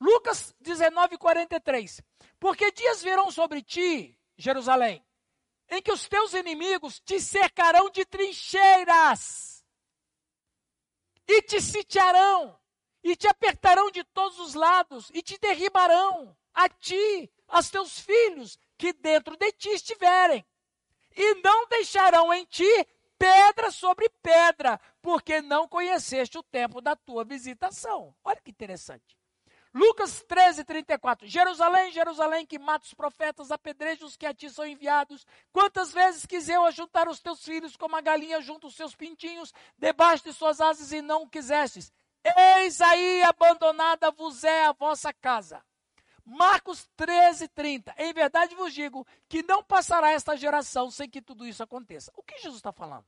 [0.00, 2.02] Lucas 19, 43.
[2.38, 5.04] Porque dias virão sobre ti, Jerusalém,
[5.70, 9.56] em que os teus inimigos te cercarão de trincheiras
[11.26, 12.58] e te sitiarão,
[13.02, 18.58] e te apertarão de todos os lados, e te derribarão, a ti, aos teus filhos,
[18.78, 20.44] que dentro de ti estiverem.
[21.16, 22.86] E não deixarão em ti
[23.18, 28.14] pedra sobre pedra, porque não conheceste o tempo da tua visitação.
[28.22, 29.16] Olha que interessante.
[29.72, 31.28] Lucas 13, 34.
[31.28, 35.26] Jerusalém, Jerusalém, que mata os profetas, apedreja os que a ti são enviados.
[35.52, 39.52] Quantas vezes quis eu ajuntar os teus filhos como a galinha junto os seus pintinhos,
[39.76, 41.92] debaixo de suas asas, e não quisestes?
[42.24, 45.62] Eis aí abandonada vos é a vossa casa.
[46.26, 47.94] Marcos 13, 30.
[47.96, 52.12] Em verdade vos digo que não passará esta geração sem que tudo isso aconteça.
[52.16, 53.06] O que Jesus está falando?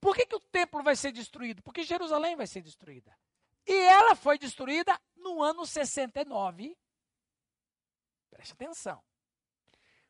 [0.00, 1.62] Por que, que o templo vai ser destruído?
[1.62, 3.16] Porque Jerusalém vai ser destruída.
[3.64, 6.76] E ela foi destruída no ano 69.
[8.30, 9.00] Preste atenção.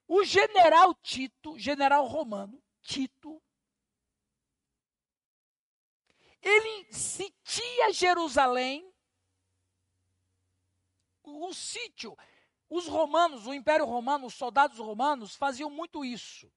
[0.08, 3.42] O general Tito, general romano, Tito,
[6.40, 8.89] ele sitia Jerusalém,
[11.36, 12.16] um sítio.
[12.68, 16.50] Os romanos, o Império Romano, os soldados romanos faziam muito isso.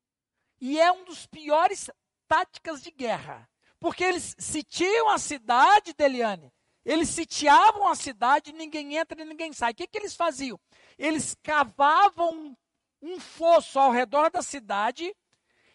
[0.62, 1.90] E é um dos piores
[2.28, 3.50] táticas de guerra.
[3.80, 6.54] Porque eles sitiam a cidade de Eliane
[6.86, 9.72] eles sitiavam a cidade, ninguém entra e ninguém sai.
[9.72, 10.60] O que, que eles faziam?
[10.98, 12.56] Eles cavavam um,
[13.02, 15.16] um fosso ao redor da cidade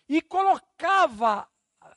[0.09, 1.49] e colocava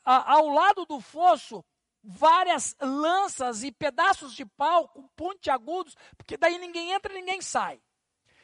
[0.04, 1.64] a, ao lado do fosso
[2.02, 7.80] várias lanças e pedaços de pau com pontiagudos, porque daí ninguém entra e ninguém sai.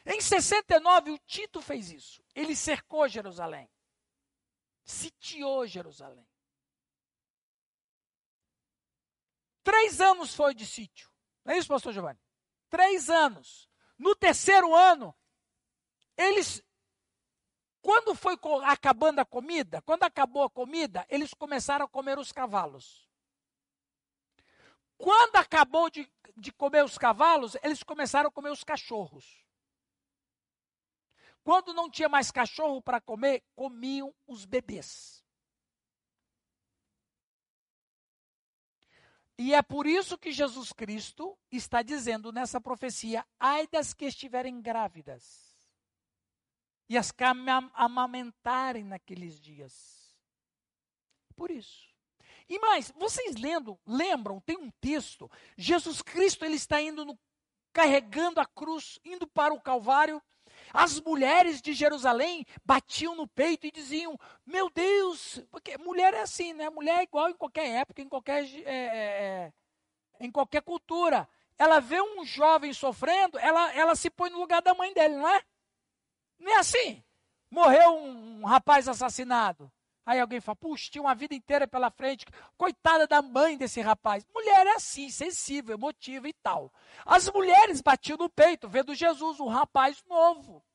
[0.05, 2.23] Em 69, o Tito fez isso.
[2.33, 3.69] Ele cercou Jerusalém.
[4.83, 6.27] Sitiou Jerusalém.
[9.63, 11.11] Três anos foi de sítio.
[11.45, 12.19] Não é isso, pastor Giovanni?
[12.69, 13.69] Três anos.
[13.97, 15.15] No terceiro ano,
[16.17, 16.63] eles.
[17.81, 23.08] Quando foi acabando a comida, quando acabou a comida, eles começaram a comer os cavalos.
[24.99, 29.45] Quando acabou de, de comer os cavalos, eles começaram a comer os cachorros.
[31.41, 35.23] Quando não tinha mais cachorro para comer, comiam os bebês.
[39.37, 44.61] E é por isso que Jesus Cristo está dizendo nessa profecia: ai das que estiverem
[44.61, 45.57] grávidas
[46.89, 50.13] e as que amamentarem naqueles dias.
[51.37, 51.88] Por isso.
[52.49, 57.17] E mais, vocês lendo, lembram, tem um texto, Jesus Cristo ele está indo no,
[57.71, 60.21] carregando a cruz, indo para o Calvário.
[60.73, 66.53] As mulheres de Jerusalém batiam no peito e diziam: Meu Deus, porque mulher é assim,
[66.53, 66.69] né?
[66.69, 69.53] Mulher é igual em qualquer época, em qualquer, é, é, é,
[70.19, 71.27] em qualquer cultura.
[71.57, 75.27] Ela vê um jovem sofrendo, ela, ela se põe no lugar da mãe dele, não
[75.27, 75.43] é?
[76.39, 77.03] Não é assim.
[77.49, 79.71] Morreu um, um rapaz assassinado.
[80.09, 82.25] Aí alguém fala, puxa, tinha uma vida inteira pela frente.
[82.57, 84.25] Coitada da mãe desse rapaz.
[84.33, 86.73] Mulher é assim, sensível, emotiva e tal.
[87.05, 90.65] As mulheres batiam no peito, vendo Jesus, um rapaz novo.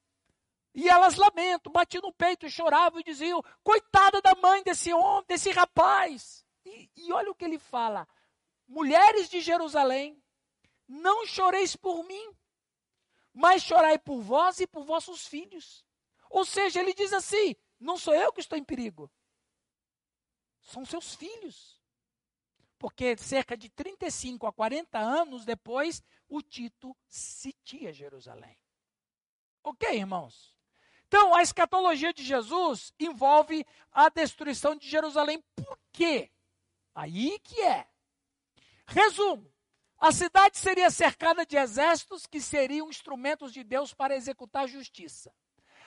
[0.72, 5.50] E elas lamentam, batiam no peito, choravam e diziam: coitada da mãe desse homem, desse
[5.50, 6.46] rapaz.
[6.64, 8.06] E, e olha o que ele fala:
[8.68, 10.16] mulheres de Jerusalém,
[10.86, 12.36] não choreis por mim,
[13.32, 15.84] mas chorai por vós e por vossos filhos.
[16.30, 19.10] Ou seja, ele diz assim: não sou eu que estou em perigo,
[20.64, 21.80] são seus filhos.
[22.78, 28.58] Porque cerca de 35 a 40 anos depois, o Tito sitia Jerusalém.
[29.62, 30.54] Ok, irmãos?
[31.06, 35.42] Então, a escatologia de Jesus envolve a destruição de Jerusalém.
[35.54, 36.30] Por quê?
[36.94, 37.86] Aí que é.
[38.86, 39.50] Resumo:
[39.98, 45.32] a cidade seria cercada de exércitos que seriam instrumentos de Deus para executar justiça.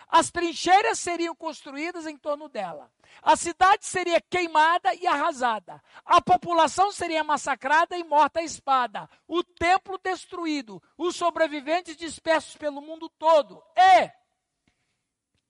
[0.07, 2.89] As trincheiras seriam construídas em torno dela.
[3.21, 5.83] A cidade seria queimada e arrasada.
[6.05, 9.09] A população seria massacrada e morta à espada.
[9.27, 10.81] O templo destruído.
[10.97, 13.61] Os sobreviventes dispersos pelo mundo todo.
[13.75, 14.11] E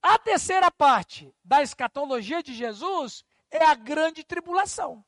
[0.01, 5.05] a terceira parte da escatologia de Jesus é a grande tribulação.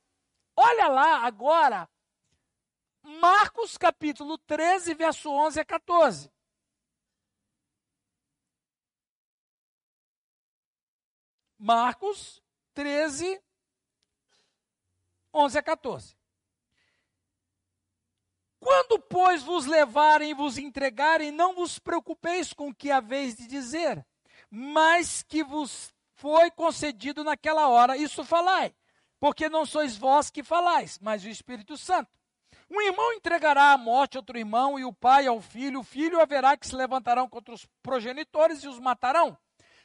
[0.56, 1.88] Olha lá agora,
[3.02, 6.30] Marcos capítulo 13, verso 11 a 14.
[11.60, 12.42] Marcos
[12.72, 13.38] 13,
[15.34, 16.16] 11 a 14.
[18.58, 23.46] Quando, pois, vos levarem e vos entregarem, não vos preocupeis com o que haveis de
[23.46, 24.04] dizer,
[24.50, 28.74] mas que vos foi concedido naquela hora, isso falai,
[29.18, 32.10] porque não sois vós que falais, mas o Espírito Santo.
[32.70, 36.56] Um irmão entregará à morte outro irmão, e o pai ao filho, o filho haverá
[36.56, 39.36] que se levantarão contra os progenitores e os matarão.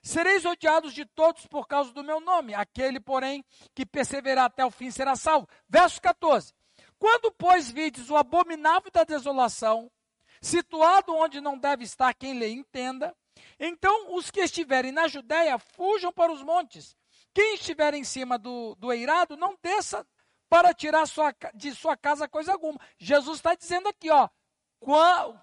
[0.05, 2.53] Sereis odiados de todos por causa do meu nome.
[2.53, 3.43] Aquele, porém,
[3.73, 5.49] que perseverar até o fim será salvo.
[5.67, 6.53] Verso 14.
[6.99, 9.91] Quando, pois, vides o abominável da desolação,
[10.39, 13.15] situado onde não deve estar quem lhe entenda,
[13.59, 16.95] então os que estiverem na Judéia fujam para os montes.
[17.33, 20.05] Quem estiver em cima do, do eirado, não desça
[20.47, 22.79] para tirar sua, de sua casa coisa alguma.
[22.99, 24.29] Jesus está dizendo aqui, ó,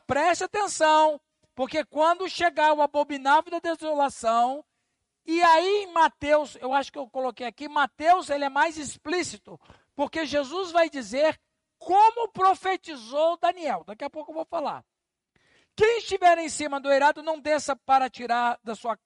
[0.07, 1.21] preste atenção,
[1.55, 4.65] porque quando chegar o abominável da desolação,
[5.25, 9.59] e aí em Mateus, eu acho que eu coloquei aqui, Mateus ele é mais explícito,
[9.95, 11.41] porque Jesus vai dizer
[11.79, 13.85] como profetizou Daniel.
[13.85, 14.85] Daqui a pouco eu vou falar.
[15.75, 18.99] Quem estiver em cima do eirado, não desça para tirar da sua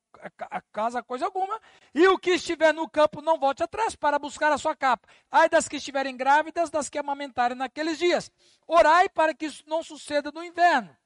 [0.72, 1.60] casa coisa alguma,
[1.94, 5.06] e o que estiver no campo, não volte atrás para buscar a sua capa.
[5.30, 8.30] Ai das que estiverem grávidas, das que amamentarem naqueles dias.
[8.66, 10.96] Orai para que isso não suceda no inverno.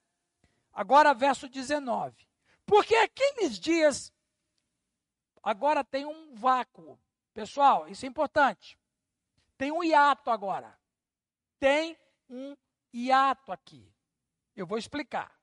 [0.73, 2.27] Agora, verso 19.
[2.65, 4.13] Porque aqueles dias,
[5.43, 6.99] agora tem um vácuo.
[7.35, 8.79] Pessoal, isso é importante.
[9.57, 10.79] Tem um hiato agora.
[11.59, 11.99] Tem
[12.29, 12.57] um
[12.93, 13.93] hiato aqui.
[14.57, 15.35] Eu vou explicar.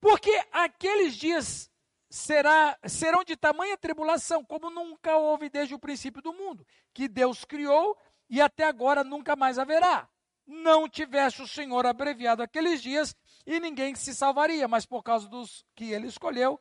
[0.00, 1.70] Porque aqueles dias
[2.08, 7.44] será, serão de tamanha tribulação como nunca houve desde o princípio do mundo, que Deus
[7.44, 7.96] criou
[8.28, 10.08] e até agora nunca mais haverá.
[10.46, 13.14] Não tivesse o Senhor abreviado aqueles dias
[13.46, 16.60] e ninguém se salvaria, mas por causa dos que ele escolheu,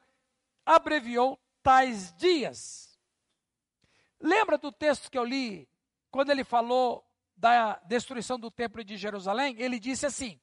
[0.66, 3.00] abreviou tais dias.
[4.20, 5.68] Lembra do texto que eu li,
[6.12, 7.04] quando ele falou
[7.36, 9.56] da destruição do templo de Jerusalém?
[9.60, 10.40] Ele disse assim: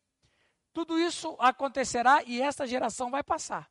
[0.72, 3.70] tudo isso acontecerá e esta geração vai passar.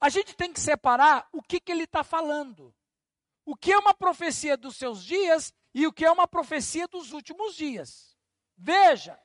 [0.00, 2.74] A gente tem que separar o que, que ele está falando.
[3.44, 7.12] O que é uma profecia dos seus dias e o que é uma profecia dos
[7.12, 8.16] últimos dias.
[8.56, 9.18] Veja,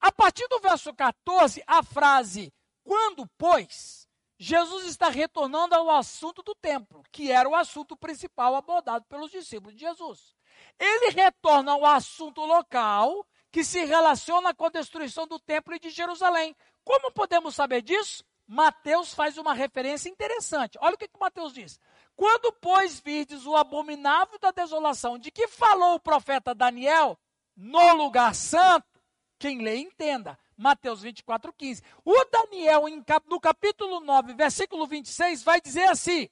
[0.00, 2.52] a partir do verso 14, a frase
[2.84, 9.04] quando, pois, Jesus está retornando ao assunto do templo, que era o assunto principal abordado
[9.06, 10.34] pelos discípulos de Jesus.
[10.78, 15.90] Ele retorna ao assunto local que se relaciona com a destruição do templo e de
[15.90, 16.56] Jerusalém.
[16.84, 18.24] Como podemos saber disso?
[18.46, 20.78] Mateus faz uma referência interessante.
[20.80, 21.78] Olha o que, que Mateus diz.
[22.16, 27.18] Quando, pois, virdes o abominável da desolação, de que falou o profeta Daniel,
[27.56, 28.99] no lugar santo,
[29.40, 30.38] quem lê entenda.
[30.54, 31.82] Mateus 24, 15.
[32.04, 32.82] O Daniel,
[33.26, 36.28] no capítulo 9, versículo 26, vai dizer assim: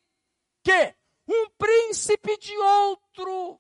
[0.62, 0.94] que
[1.26, 3.59] um príncipe de outro,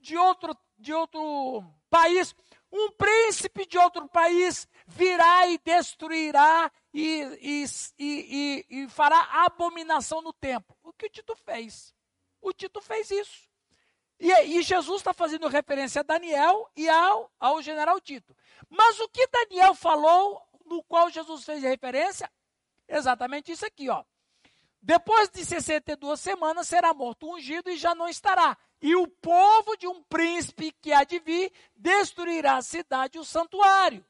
[0.00, 2.34] de outro, de outro país,
[2.72, 7.64] um príncipe de outro país virá e destruirá e, e,
[7.98, 10.76] e, e, fará abominação no templo.
[10.82, 11.94] O que o Tito fez?
[12.40, 13.48] O Tito fez isso.
[14.24, 18.36] E, Jesus está fazendo referência a Daniel e ao, ao general Tito.
[18.70, 22.30] Mas o que Daniel falou, no qual Jesus fez referência?
[22.86, 24.04] Exatamente isso aqui, ó.
[24.80, 28.56] Depois de 62 semanas será morto ungido e já não estará.
[28.80, 33.24] E o povo de um príncipe que há de vir destruirá a cidade e o
[33.24, 34.06] santuário.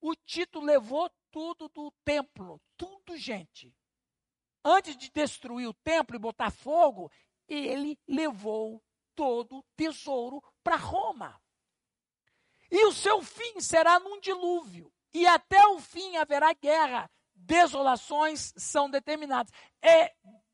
[0.00, 3.74] O Tito levou tudo do templo, tudo, gente.
[4.64, 7.10] Antes de destruir o templo e botar fogo,
[7.48, 8.80] ele levou
[9.14, 11.40] todo o tesouro para Roma.
[12.70, 14.92] E o seu fim será num dilúvio.
[15.12, 19.52] E até o fim haverá guerra desolações são determinadas.
[19.80, 20.12] É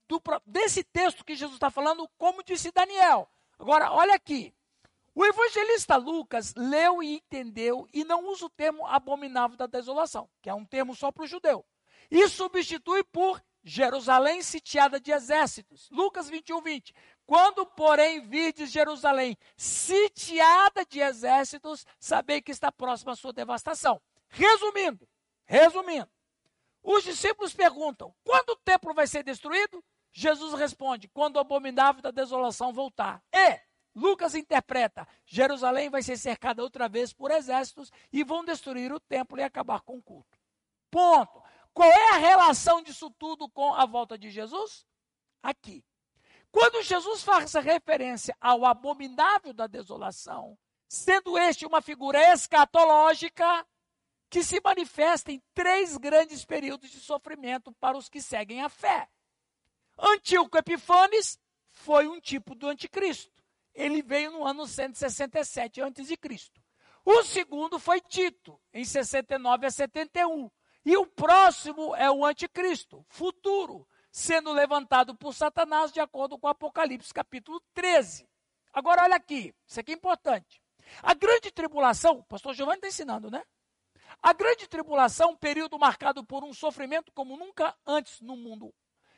[0.09, 3.30] do, desse texto que Jesus está falando, como disse Daniel.
[3.59, 4.54] Agora, olha aqui.
[5.14, 10.48] O evangelista Lucas leu e entendeu e não usa o termo abominável da desolação, que
[10.48, 11.64] é um termo só para o judeu.
[12.11, 15.88] E substitui por Jerusalém sitiada de exércitos.
[15.90, 16.94] Lucas 21, 20.
[17.29, 24.01] Quando, porém, virdes Jerusalém sitiada de exércitos, sabei que está próxima a sua devastação.
[24.31, 25.07] Resumindo,
[25.45, 26.09] resumindo,
[26.83, 29.85] os discípulos perguntam: quando o templo vai ser destruído?
[30.11, 33.22] Jesus responde: quando o abominável da desolação voltar.
[33.31, 33.61] E
[33.95, 39.39] Lucas interpreta: Jerusalém vai ser cercada outra vez por exércitos e vão destruir o templo
[39.39, 40.39] e acabar com o culto.
[40.91, 41.43] Ponto.
[41.74, 44.87] Qual é a relação disso tudo com a volta de Jesus?
[45.43, 45.85] Aqui.
[46.51, 53.66] Quando Jesus faz referência ao abominável da desolação, sendo este uma figura escatológica,
[54.30, 59.09] que se manifesta em três grandes períodos de sofrimento para os que seguem a fé.
[59.99, 63.42] Antíoco Epifanes foi um tipo do anticristo.
[63.74, 66.18] Ele veio no ano 167 a.C.
[67.05, 70.51] O segundo foi Tito, em 69 a 71.
[70.84, 73.86] E o próximo é o anticristo, futuro,
[74.19, 78.29] sendo levantado por Satanás, de acordo com Apocalipse capítulo 13.
[78.73, 80.61] Agora, olha aqui, isso aqui é importante.
[81.01, 83.45] A grande tribulação, o pastor Giovanni está ensinando, né?
[84.21, 88.75] A grande tribulação, um período marcado por um sofrimento como nunca antes no mundo,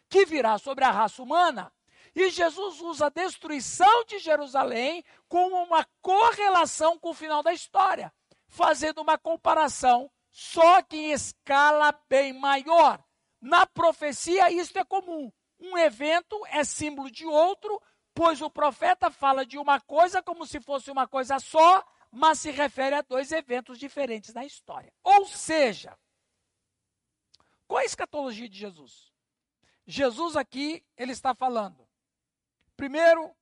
[0.06, 1.72] que virá sobre a raça humana,
[2.14, 8.12] e Jesus usa a destruição de Jerusalém como uma correlação com o final da história,
[8.48, 13.02] fazendo uma comparação, só que em escala bem maior.
[13.40, 15.32] Na profecia, isso é comum.
[15.58, 17.80] Um evento é símbolo de outro,
[18.14, 22.50] pois o profeta fala de uma coisa como se fosse uma coisa só, mas se
[22.50, 24.92] refere a dois eventos diferentes na história.
[25.02, 25.96] Ou seja,
[27.66, 29.12] qual é a escatologia de Jesus?
[29.86, 31.88] Jesus aqui, ele está falando.
[32.76, 33.34] Primeiro,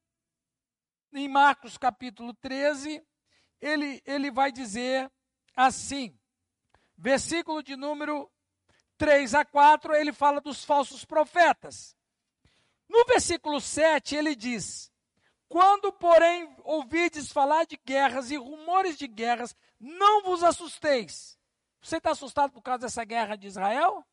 [1.13, 3.03] em Marcos capítulo 13,
[3.61, 5.11] ele, ele vai dizer
[5.57, 6.19] assim,
[6.97, 8.31] versículo de número
[8.99, 11.97] 3 a 4, ele fala dos falsos profetas.
[12.89, 14.93] No versículo 7, ele diz:
[15.49, 21.39] quando, porém, ouvides falar de guerras e rumores de guerras, não vos assusteis.
[21.81, 24.07] Você está assustado por causa dessa guerra de Israel?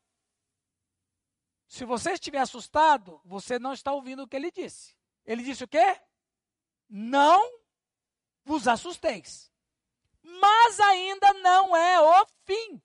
[1.68, 4.96] Se você estiver assustado, você não está ouvindo o que ele disse.
[5.26, 6.00] Ele disse o quê?
[6.88, 7.60] Não
[8.44, 9.50] vos assusteis.
[10.22, 12.80] Mas ainda não é o fim.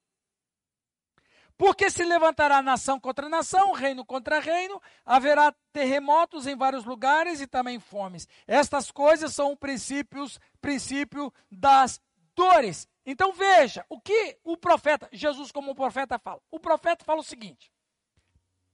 [1.61, 7.45] Porque se levantará nação contra nação, reino contra reino, haverá terremotos em vários lugares e
[7.45, 8.27] também fomes.
[8.47, 12.01] Estas coisas são princípios, princípio das
[12.33, 12.87] dores.
[13.05, 16.41] Então veja, o que o profeta, Jesus como profeta fala?
[16.49, 17.71] O profeta fala o seguinte: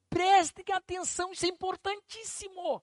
[0.09, 2.81] prestem atenção, isso é importantíssimo.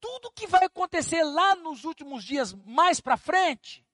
[0.00, 3.86] Tudo que vai acontecer lá nos últimos dias mais para frente,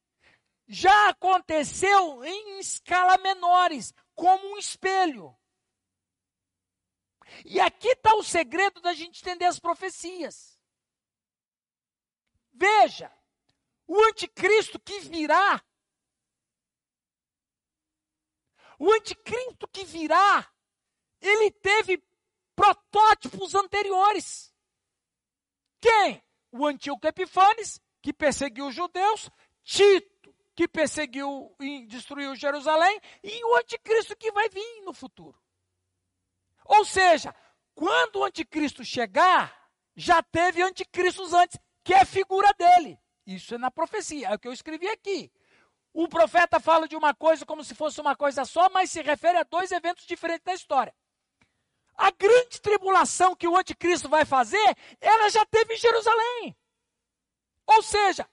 [0.67, 5.37] já aconteceu em escala menores, como um espelho.
[7.45, 10.59] E aqui está o segredo da gente entender as profecias.
[12.53, 13.13] Veja,
[13.87, 15.63] o anticristo que virá,
[18.79, 20.51] o anticristo que virá,
[21.21, 22.03] ele teve
[22.55, 24.55] protótipos anteriores.
[25.81, 26.23] Quem?
[26.53, 29.29] O Antíoco Epifanes, que perseguiu os judeus,
[29.65, 30.14] Tito
[30.55, 35.39] que perseguiu e destruiu Jerusalém, e o anticristo que vai vir no futuro.
[36.65, 37.35] Ou seja,
[37.75, 42.99] quando o anticristo chegar, já teve anticristos antes, que é figura dele.
[43.27, 45.33] Isso é na profecia, é o que eu escrevi aqui.
[45.93, 49.39] O profeta fala de uma coisa como se fosse uma coisa só, mas se refere
[49.39, 50.95] a dois eventos diferentes da história.
[51.97, 56.57] A grande tribulação que o anticristo vai fazer, ela já teve em Jerusalém.
[57.67, 58.29] Ou seja,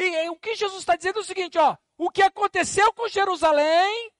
[0.00, 3.08] e, e, o que Jesus está dizendo é o seguinte: ó, o que aconteceu com
[3.08, 4.12] Jerusalém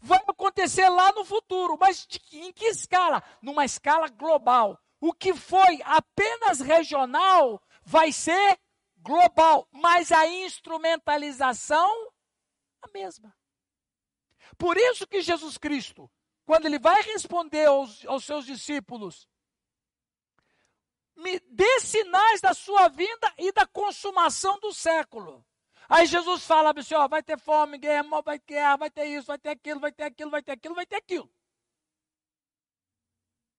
[0.00, 3.22] vai acontecer lá no futuro, mas de, em que escala?
[3.42, 4.78] Numa escala global.
[5.00, 8.58] O que foi apenas regional vai ser
[8.98, 12.10] global, mas a instrumentalização
[12.82, 13.34] a mesma.
[14.56, 16.10] Por isso que Jesus Cristo,
[16.44, 19.28] quando ele vai responder aos, aos seus discípulos,
[21.18, 25.44] me dê sinais da sua vinda e da consumação do século.
[25.88, 29.38] Aí Jesus fala para senhor, vai ter fome, guerra, vai ter vai ter isso, vai
[29.38, 31.30] ter aquilo, vai ter aquilo, vai ter aquilo, vai ter aquilo.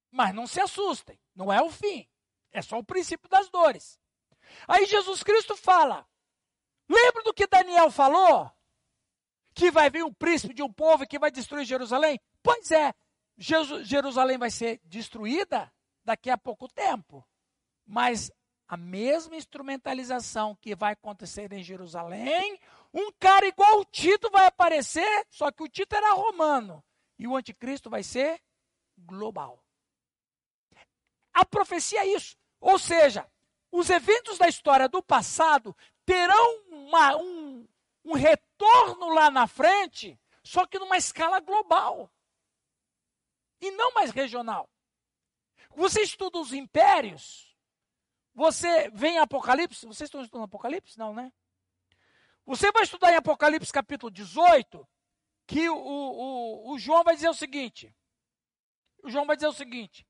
[0.09, 2.07] Mas não se assustem, não é o fim.
[2.51, 3.99] É só o princípio das dores.
[4.67, 6.07] Aí Jesus Cristo fala:
[6.87, 8.51] lembra do que Daniel falou?
[9.53, 12.19] Que vai vir um príncipe de um povo que vai destruir Jerusalém?
[12.41, 12.93] Pois é,
[13.37, 15.71] Jerusalém vai ser destruída
[16.05, 17.27] daqui a pouco tempo.
[17.89, 18.31] Mas
[18.67, 22.59] a mesma instrumentalização que vai acontecer em Jerusalém,
[22.93, 26.83] um cara igual o Tito vai aparecer, só que o Tito era romano.
[27.17, 28.39] E o anticristo vai ser
[28.95, 29.65] global.
[31.33, 32.37] A profecia é isso.
[32.59, 33.27] Ou seja,
[33.71, 35.75] os eventos da história do passado
[36.05, 37.67] terão uma, um,
[38.05, 42.07] um retorno lá na frente, só que numa escala global.
[43.59, 44.69] E não mais regional.
[45.75, 47.48] Você estuda os impérios,
[48.39, 50.97] você vem em Apocalipse, vocês estão estudando Apocalipse?
[50.97, 51.29] Não, né?
[52.45, 54.87] Você vai estudar em Apocalipse capítulo 18,
[55.45, 57.93] que o, o, o João vai dizer o seguinte.
[59.03, 60.07] O João vai dizer o seguinte: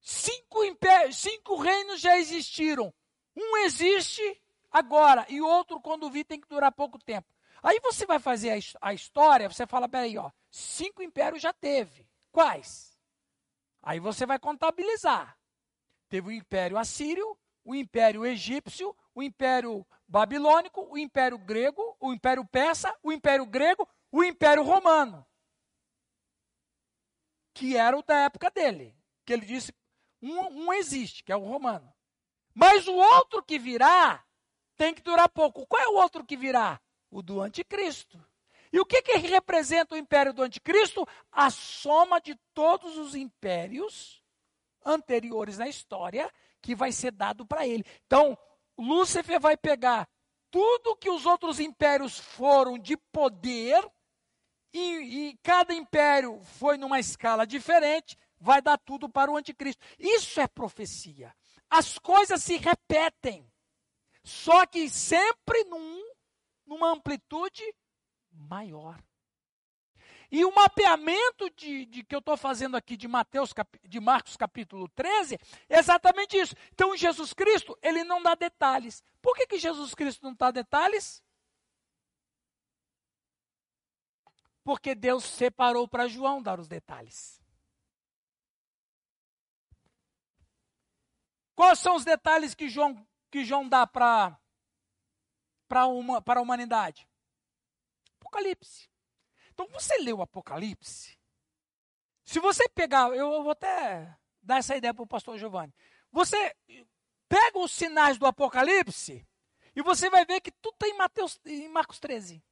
[0.00, 2.94] Cinco, impérios, cinco reinos já existiram.
[3.36, 4.40] Um existe
[4.70, 7.28] agora e outro, quando vir, tem que durar pouco tempo.
[7.64, 12.08] Aí você vai fazer a, a história, você fala, peraí, ó, cinco impérios já teve.
[12.30, 12.96] Quais?
[13.82, 15.36] Aí você vai contabilizar.
[16.12, 22.44] Teve o Império Assírio, o Império Egípcio, o Império Babilônico, o Império Grego, o Império
[22.44, 25.26] Persa, o Império Grego, o Império Romano.
[27.54, 28.94] Que era o da época dele.
[29.24, 29.74] Que ele disse
[30.20, 31.90] um, um existe, que é o romano.
[32.52, 34.22] Mas o outro que virá
[34.76, 35.66] tem que durar pouco.
[35.66, 36.78] Qual é o outro que virá?
[37.10, 38.22] O do anticristo.
[38.70, 41.08] E o que, que representa o império do anticristo?
[41.30, 44.21] A soma de todos os impérios
[44.84, 46.30] anteriores na história
[46.60, 47.84] que vai ser dado para ele.
[48.06, 48.36] Então,
[48.78, 50.08] Lúcifer vai pegar
[50.50, 53.82] tudo que os outros impérios foram de poder,
[54.72, 54.80] e,
[55.30, 59.84] e cada império foi numa escala diferente, vai dar tudo para o anticristo.
[59.98, 61.34] Isso é profecia.
[61.70, 63.50] As coisas se repetem,
[64.22, 66.02] só que sempre num,
[66.66, 67.62] numa amplitude
[68.30, 69.02] maior.
[70.32, 73.52] E o mapeamento de, de que eu estou fazendo aqui de Mateus,
[73.86, 76.54] de Marcos capítulo 13, é exatamente isso.
[76.72, 79.04] Então Jesus Cristo, ele não dá detalhes.
[79.20, 81.22] Por que, que Jesus Cristo não dá detalhes?
[84.64, 87.38] Porque Deus separou para João dar os detalhes.
[91.54, 94.38] Quais são os detalhes que João, que João dá para
[95.88, 97.06] uma, a humanidade?
[98.18, 98.91] Apocalipse.
[99.52, 101.18] Então, você lê o Apocalipse.
[102.24, 105.74] Se você pegar, eu vou até dar essa ideia para o pastor Giovanni.
[106.10, 106.56] Você
[107.28, 109.26] pega os sinais do Apocalipse
[109.74, 112.42] e você vai ver que tudo está em, Mateus, em Marcos 13.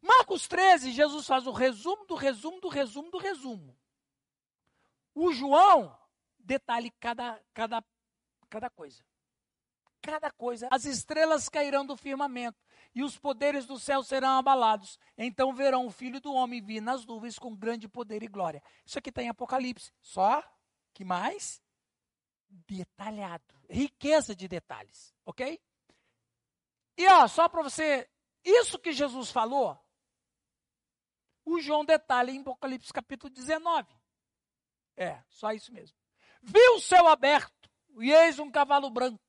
[0.00, 3.76] Marcos 13, Jesus faz o resumo do resumo do resumo do resumo.
[5.14, 5.98] O João
[6.38, 7.84] detalhe cada, cada
[8.50, 9.02] cada coisa.
[10.02, 10.68] Cada coisa.
[10.70, 12.58] As estrelas cairão do firmamento
[12.94, 14.98] e os poderes do céu serão abalados.
[15.16, 18.62] Então verão o filho do homem vir nas nuvens com grande poder e glória.
[18.84, 19.92] Isso aqui está em Apocalipse.
[20.00, 20.42] Só
[20.92, 21.62] que mais
[22.48, 23.54] detalhado.
[23.68, 25.14] Riqueza de detalhes.
[25.24, 25.60] Ok?
[26.96, 28.08] E ó, só para você.
[28.44, 29.78] Isso que Jesus falou,
[31.44, 33.88] o João detalha em Apocalipse capítulo 19.
[34.96, 35.96] É, só isso mesmo.
[36.42, 39.20] Viu o céu aberto e eis um cavalo branco,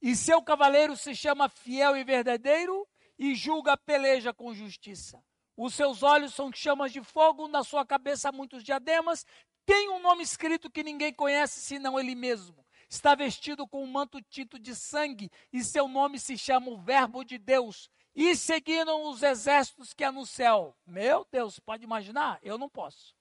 [0.00, 2.86] e seu cavaleiro se chama fiel e verdadeiro,
[3.18, 5.22] e julga a peleja com justiça.
[5.56, 9.24] Os seus olhos são chamas de fogo, na sua cabeça muitos diademas,
[9.66, 12.64] tem um nome escrito que ninguém conhece senão ele mesmo.
[12.88, 17.24] Está vestido com um manto tinto de sangue, e seu nome se chama o Verbo
[17.24, 17.90] de Deus.
[18.14, 20.76] E seguiram os exércitos que há no céu.
[20.86, 22.38] Meu Deus, pode imaginar?
[22.42, 23.15] Eu não posso.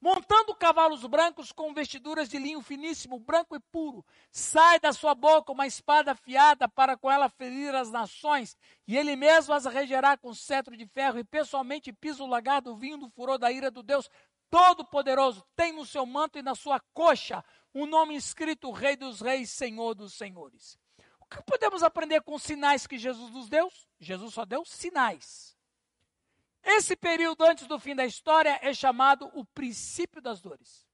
[0.00, 4.04] Montando cavalos brancos com vestiduras de linho finíssimo, branco e puro.
[4.32, 9.14] Sai da sua boca uma espada afiada para com ela ferir as nações, e ele
[9.14, 13.10] mesmo as regerá com cetro de ferro, e pessoalmente pisa o lagar do vinho do
[13.10, 14.08] furor da ira do Deus
[14.48, 15.44] Todo-Poderoso.
[15.54, 17.44] Tem no seu manto e na sua coxa
[17.74, 20.78] um nome escrito Rei dos Reis, Senhor dos Senhores.
[21.20, 23.70] O que podemos aprender com os sinais que Jesus nos deu?
[24.00, 25.59] Jesus só deu sinais.
[26.62, 30.86] Esse período antes do fim da história é chamado o princípio das dores.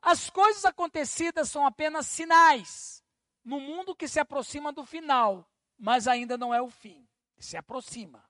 [0.00, 3.04] As coisas acontecidas são apenas sinais
[3.44, 5.48] no mundo que se aproxima do final,
[5.78, 7.06] mas ainda não é o fim.
[7.38, 8.24] Se aproxima.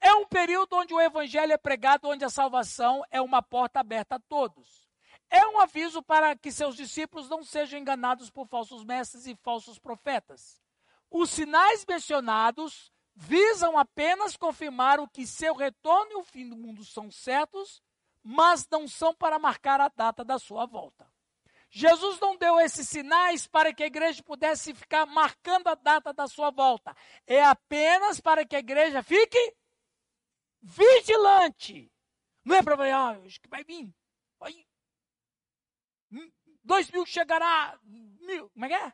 [0.00, 4.14] É um período onde o evangelho é pregado, onde a salvação é uma porta aberta
[4.14, 4.88] a todos.
[5.28, 9.78] É um aviso para que seus discípulos não sejam enganados por falsos mestres e falsos
[9.78, 10.60] profetas.
[11.10, 12.90] Os sinais mencionados
[13.20, 17.82] visam apenas confirmar o que seu retorno e o fim do mundo são certos,
[18.22, 21.06] mas não são para marcar a data da sua volta.
[21.68, 26.26] Jesus não deu esses sinais para que a igreja pudesse ficar marcando a data da
[26.26, 26.96] sua volta.
[27.26, 29.54] É apenas para que a igreja fique
[30.62, 31.92] vigilante.
[32.42, 33.94] Não é para ver, ah, acho que vai vir.
[34.38, 34.66] Vai.
[36.64, 37.78] Dois mil chegará.
[37.84, 38.92] Mil, como é que é?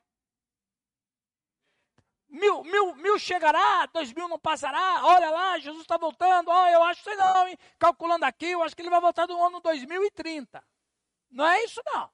[2.37, 6.83] Mil, mil, mil chegará, dois mil não passará, olha lá, Jesus está voltando, oh, eu
[6.85, 7.59] acho que não, hein?
[7.79, 10.63] calculando aqui, eu acho que ele vai voltar no ano 2030.
[11.31, 12.11] Não é isso não.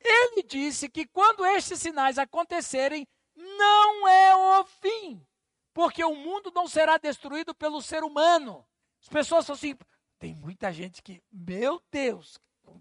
[0.00, 5.24] Ele disse que quando estes sinais acontecerem, não é o fim,
[5.72, 8.66] porque o mundo não será destruído pelo ser humano.
[9.00, 9.76] As pessoas são assim,
[10.18, 12.38] tem muita gente que, meu Deus,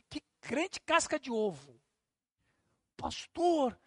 [0.10, 1.80] que crente casca de ovo.
[2.98, 3.78] Pastor,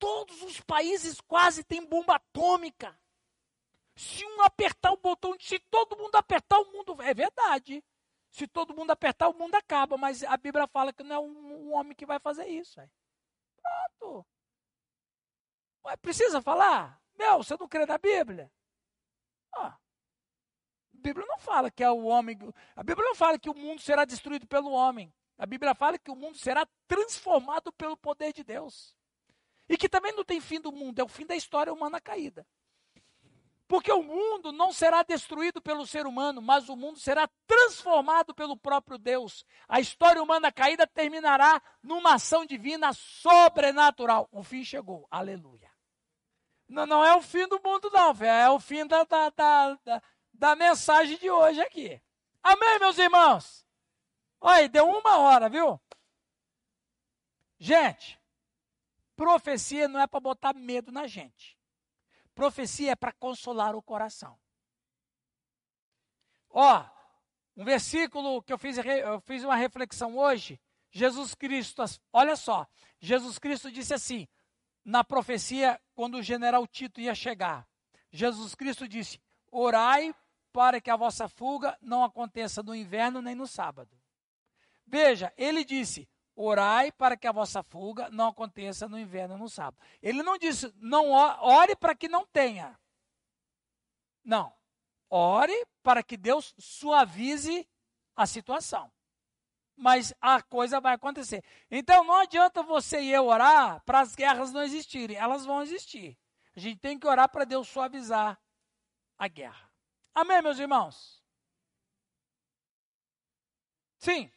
[0.00, 2.98] todos os países quase têm bomba atômica.
[3.94, 7.84] Se um apertar o botão, se todo mundo apertar o mundo, é verdade.
[8.30, 9.96] Se todo mundo apertar, o mundo acaba.
[9.98, 12.80] Mas a Bíblia fala que não é um, um homem que vai fazer isso.
[12.80, 12.88] É.
[13.98, 14.26] Pronto.
[15.84, 17.00] Mas precisa falar?
[17.18, 18.50] Meu, você não crê na Bíblia?
[19.52, 19.78] Ah, a
[20.92, 22.38] Bíblia não fala que é o homem.
[22.76, 25.12] A Bíblia não fala que o mundo será destruído pelo homem.
[25.36, 28.94] A Bíblia fala que o mundo será transformado pelo poder de Deus.
[29.70, 32.44] E que também não tem fim do mundo, é o fim da história humana caída.
[33.68, 38.56] Porque o mundo não será destruído pelo ser humano, mas o mundo será transformado pelo
[38.56, 39.46] próprio Deus.
[39.68, 44.28] A história humana caída terminará numa ação divina sobrenatural.
[44.32, 45.06] O fim chegou.
[45.08, 45.70] Aleluia.
[46.68, 50.02] Não, não é o fim do mundo, não, é o fim da, da, da, da,
[50.34, 52.02] da mensagem de hoje aqui.
[52.42, 53.64] Amém, meus irmãos?
[54.40, 55.80] Olha, deu uma hora, viu?
[57.56, 58.19] Gente,
[59.20, 61.54] Profecia não é para botar medo na gente.
[62.34, 64.40] Profecia é para consolar o coração.
[66.48, 66.82] Ó,
[67.54, 70.58] um versículo que eu fiz, eu fiz uma reflexão hoje.
[70.90, 72.66] Jesus Cristo, olha só,
[72.98, 74.26] Jesus Cristo disse assim,
[74.82, 77.68] na profecia, quando o general Tito ia chegar.
[78.10, 79.20] Jesus Cristo disse:
[79.52, 80.14] Orai
[80.50, 83.94] para que a vossa fuga não aconteça no inverno nem no sábado.
[84.86, 86.08] Veja, ele disse:
[86.42, 89.76] Orai para que a vossa fuga não aconteça no inverno no sábado.
[90.00, 92.80] Ele não disse, não ore para que não tenha.
[94.24, 94.50] Não.
[95.10, 97.68] Ore para que Deus suavize
[98.16, 98.90] a situação.
[99.76, 101.44] Mas a coisa vai acontecer.
[101.70, 105.18] Então não adianta você e eu orar para as guerras não existirem.
[105.18, 106.18] Elas vão existir.
[106.56, 108.40] A gente tem que orar para Deus suavizar
[109.18, 109.70] a guerra.
[110.14, 111.22] Amém, meus irmãos?
[113.98, 114.32] Sim.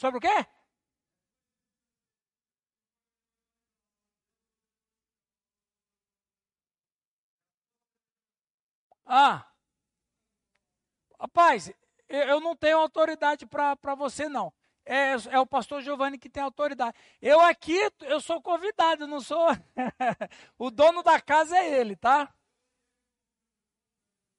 [0.00, 0.36] Sobre o quê?
[9.06, 9.52] Ah,
[11.20, 11.72] rapaz,
[12.08, 14.52] eu não tenho autoridade para você, não.
[14.84, 16.96] É, é, o pastor Giovanni que tem autoridade.
[17.20, 19.48] Eu aqui, eu sou convidado, não sou.
[20.58, 22.32] o dono da casa é ele, tá?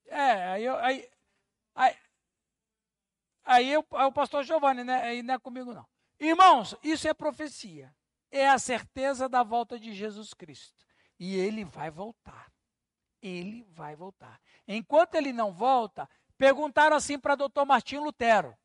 [0.07, 1.09] É, aí, aí,
[1.75, 1.95] Aí,
[3.49, 5.01] aí o, o pastor Giovanni, né?
[5.01, 5.85] Aí não é comigo, não.
[6.19, 7.93] Irmãos, isso é profecia.
[8.31, 10.85] É a certeza da volta de Jesus Cristo.
[11.19, 12.51] E ele vai voltar.
[13.21, 14.39] Ele vai voltar.
[14.67, 18.55] Enquanto ele não volta, perguntaram assim para doutor Martinho Lutero.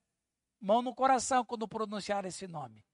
[0.61, 2.85] Mão no coração quando pronunciar esse nome.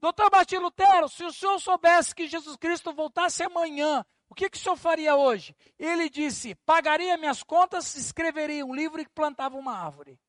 [0.00, 4.04] Doutor Martinho Lutero, se o senhor soubesse que Jesus Cristo voltasse amanhã,
[4.34, 5.56] o que, que o senhor faria hoje?
[5.78, 10.20] Ele disse: pagaria minhas contas, escreveria um livro e plantava uma árvore.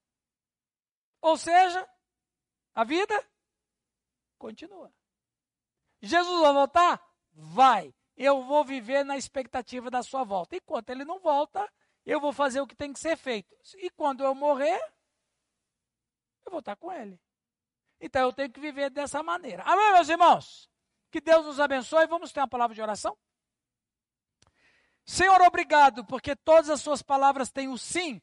[1.20, 1.90] Ou seja,
[2.76, 3.28] a vida
[4.38, 4.94] continua.
[6.04, 7.04] Jesus vai voltar?
[7.34, 7.96] Vai.
[8.16, 10.56] eu vou viver na expectativa da sua volta.
[10.56, 11.68] Enquanto ele não volta,
[12.06, 13.58] eu vou fazer o que tem que ser feito.
[13.78, 14.80] E quando eu morrer,
[16.46, 17.20] eu vou estar com ele.
[18.00, 19.64] Então eu tenho que viver dessa maneira.
[19.64, 20.70] Amém, meus irmãos?
[21.10, 22.06] Que Deus nos abençoe.
[22.06, 23.18] Vamos ter uma palavra de oração?
[25.06, 28.20] Senhor, obrigado, porque todas as suas palavras têm o sim.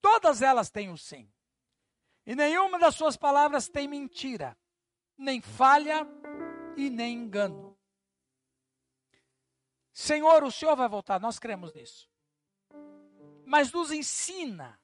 [0.00, 1.30] Todas elas têm o sim.
[2.24, 4.56] E nenhuma das suas palavras tem mentira,
[5.16, 6.06] nem falha
[6.76, 7.78] e nem engano.
[9.92, 12.08] Senhor, o Senhor vai voltar, nós cremos nisso.
[13.44, 14.80] Mas nos ensina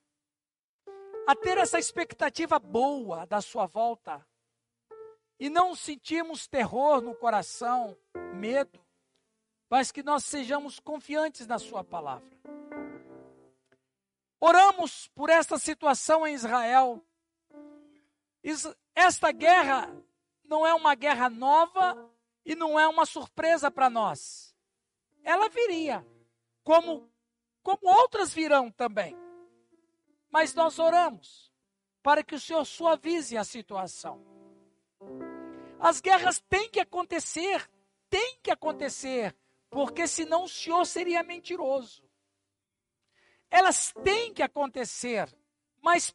[1.26, 4.26] a ter essa expectativa boa da sua volta
[5.40, 7.96] e não sentirmos terror no coração,
[8.34, 8.84] medo,
[9.70, 12.28] mas que nós sejamos confiantes na sua palavra.
[14.40, 17.04] Oramos por esta situação em Israel.
[18.94, 19.94] Esta guerra
[20.44, 22.10] não é uma guerra nova
[22.44, 24.54] e não é uma surpresa para nós.
[25.22, 26.06] Ela viria,
[26.62, 27.10] como,
[27.62, 29.16] como outras virão também.
[30.30, 31.52] Mas nós oramos
[32.02, 34.24] para que o Senhor suavize a situação.
[35.80, 37.68] As guerras têm que acontecer,
[38.08, 39.36] têm que acontecer,
[39.70, 42.02] porque senão o Senhor seria mentiroso.
[43.50, 45.34] Elas têm que acontecer,
[45.80, 46.14] mas,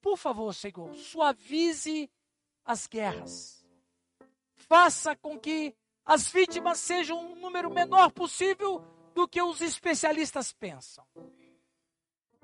[0.00, 2.10] por favor, Senhor, suavize
[2.64, 3.64] as guerras.
[4.54, 5.74] Faça com que
[6.04, 8.82] as vítimas sejam um número menor possível
[9.14, 11.06] do que os especialistas pensam.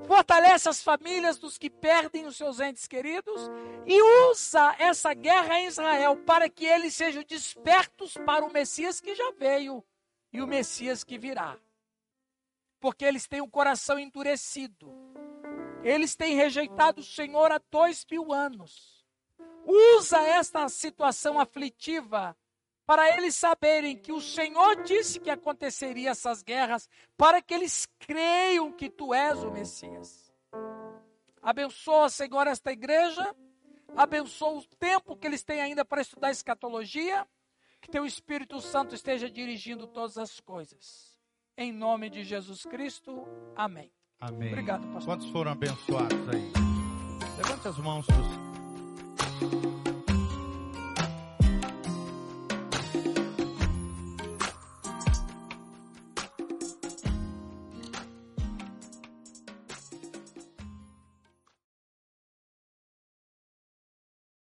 [0.07, 3.41] Fortalece as famílias dos que perdem os seus entes queridos
[3.87, 9.15] e usa essa guerra em Israel para que eles sejam despertos para o Messias que
[9.15, 9.83] já veio
[10.37, 11.59] e o Messias que virá
[12.87, 14.93] porque eles têm o um coração endurecido.
[15.83, 19.05] Eles têm rejeitado o Senhor há dois mil anos.
[19.65, 22.37] Usa esta situação aflitiva
[22.87, 28.71] para eles saberem que o Senhor disse que aconteceria essas guerras, para que eles creiam
[28.71, 30.33] que tu és o Messias.
[31.43, 33.35] Abençoa, Senhor, esta igreja.
[33.97, 37.27] Abençoa o tempo que eles têm ainda para estudar escatologia.
[37.87, 41.17] Que teu Espírito Santo esteja dirigindo todas as coisas.
[41.57, 43.25] Em nome de Jesus Cristo.
[43.55, 43.93] Amém.
[44.19, 44.49] Amém.
[44.49, 45.05] Obrigado, pastor.
[45.05, 46.51] Quantos foram abençoados aí?
[47.37, 48.05] Levante as mãos.
[48.09, 49.86] Dos...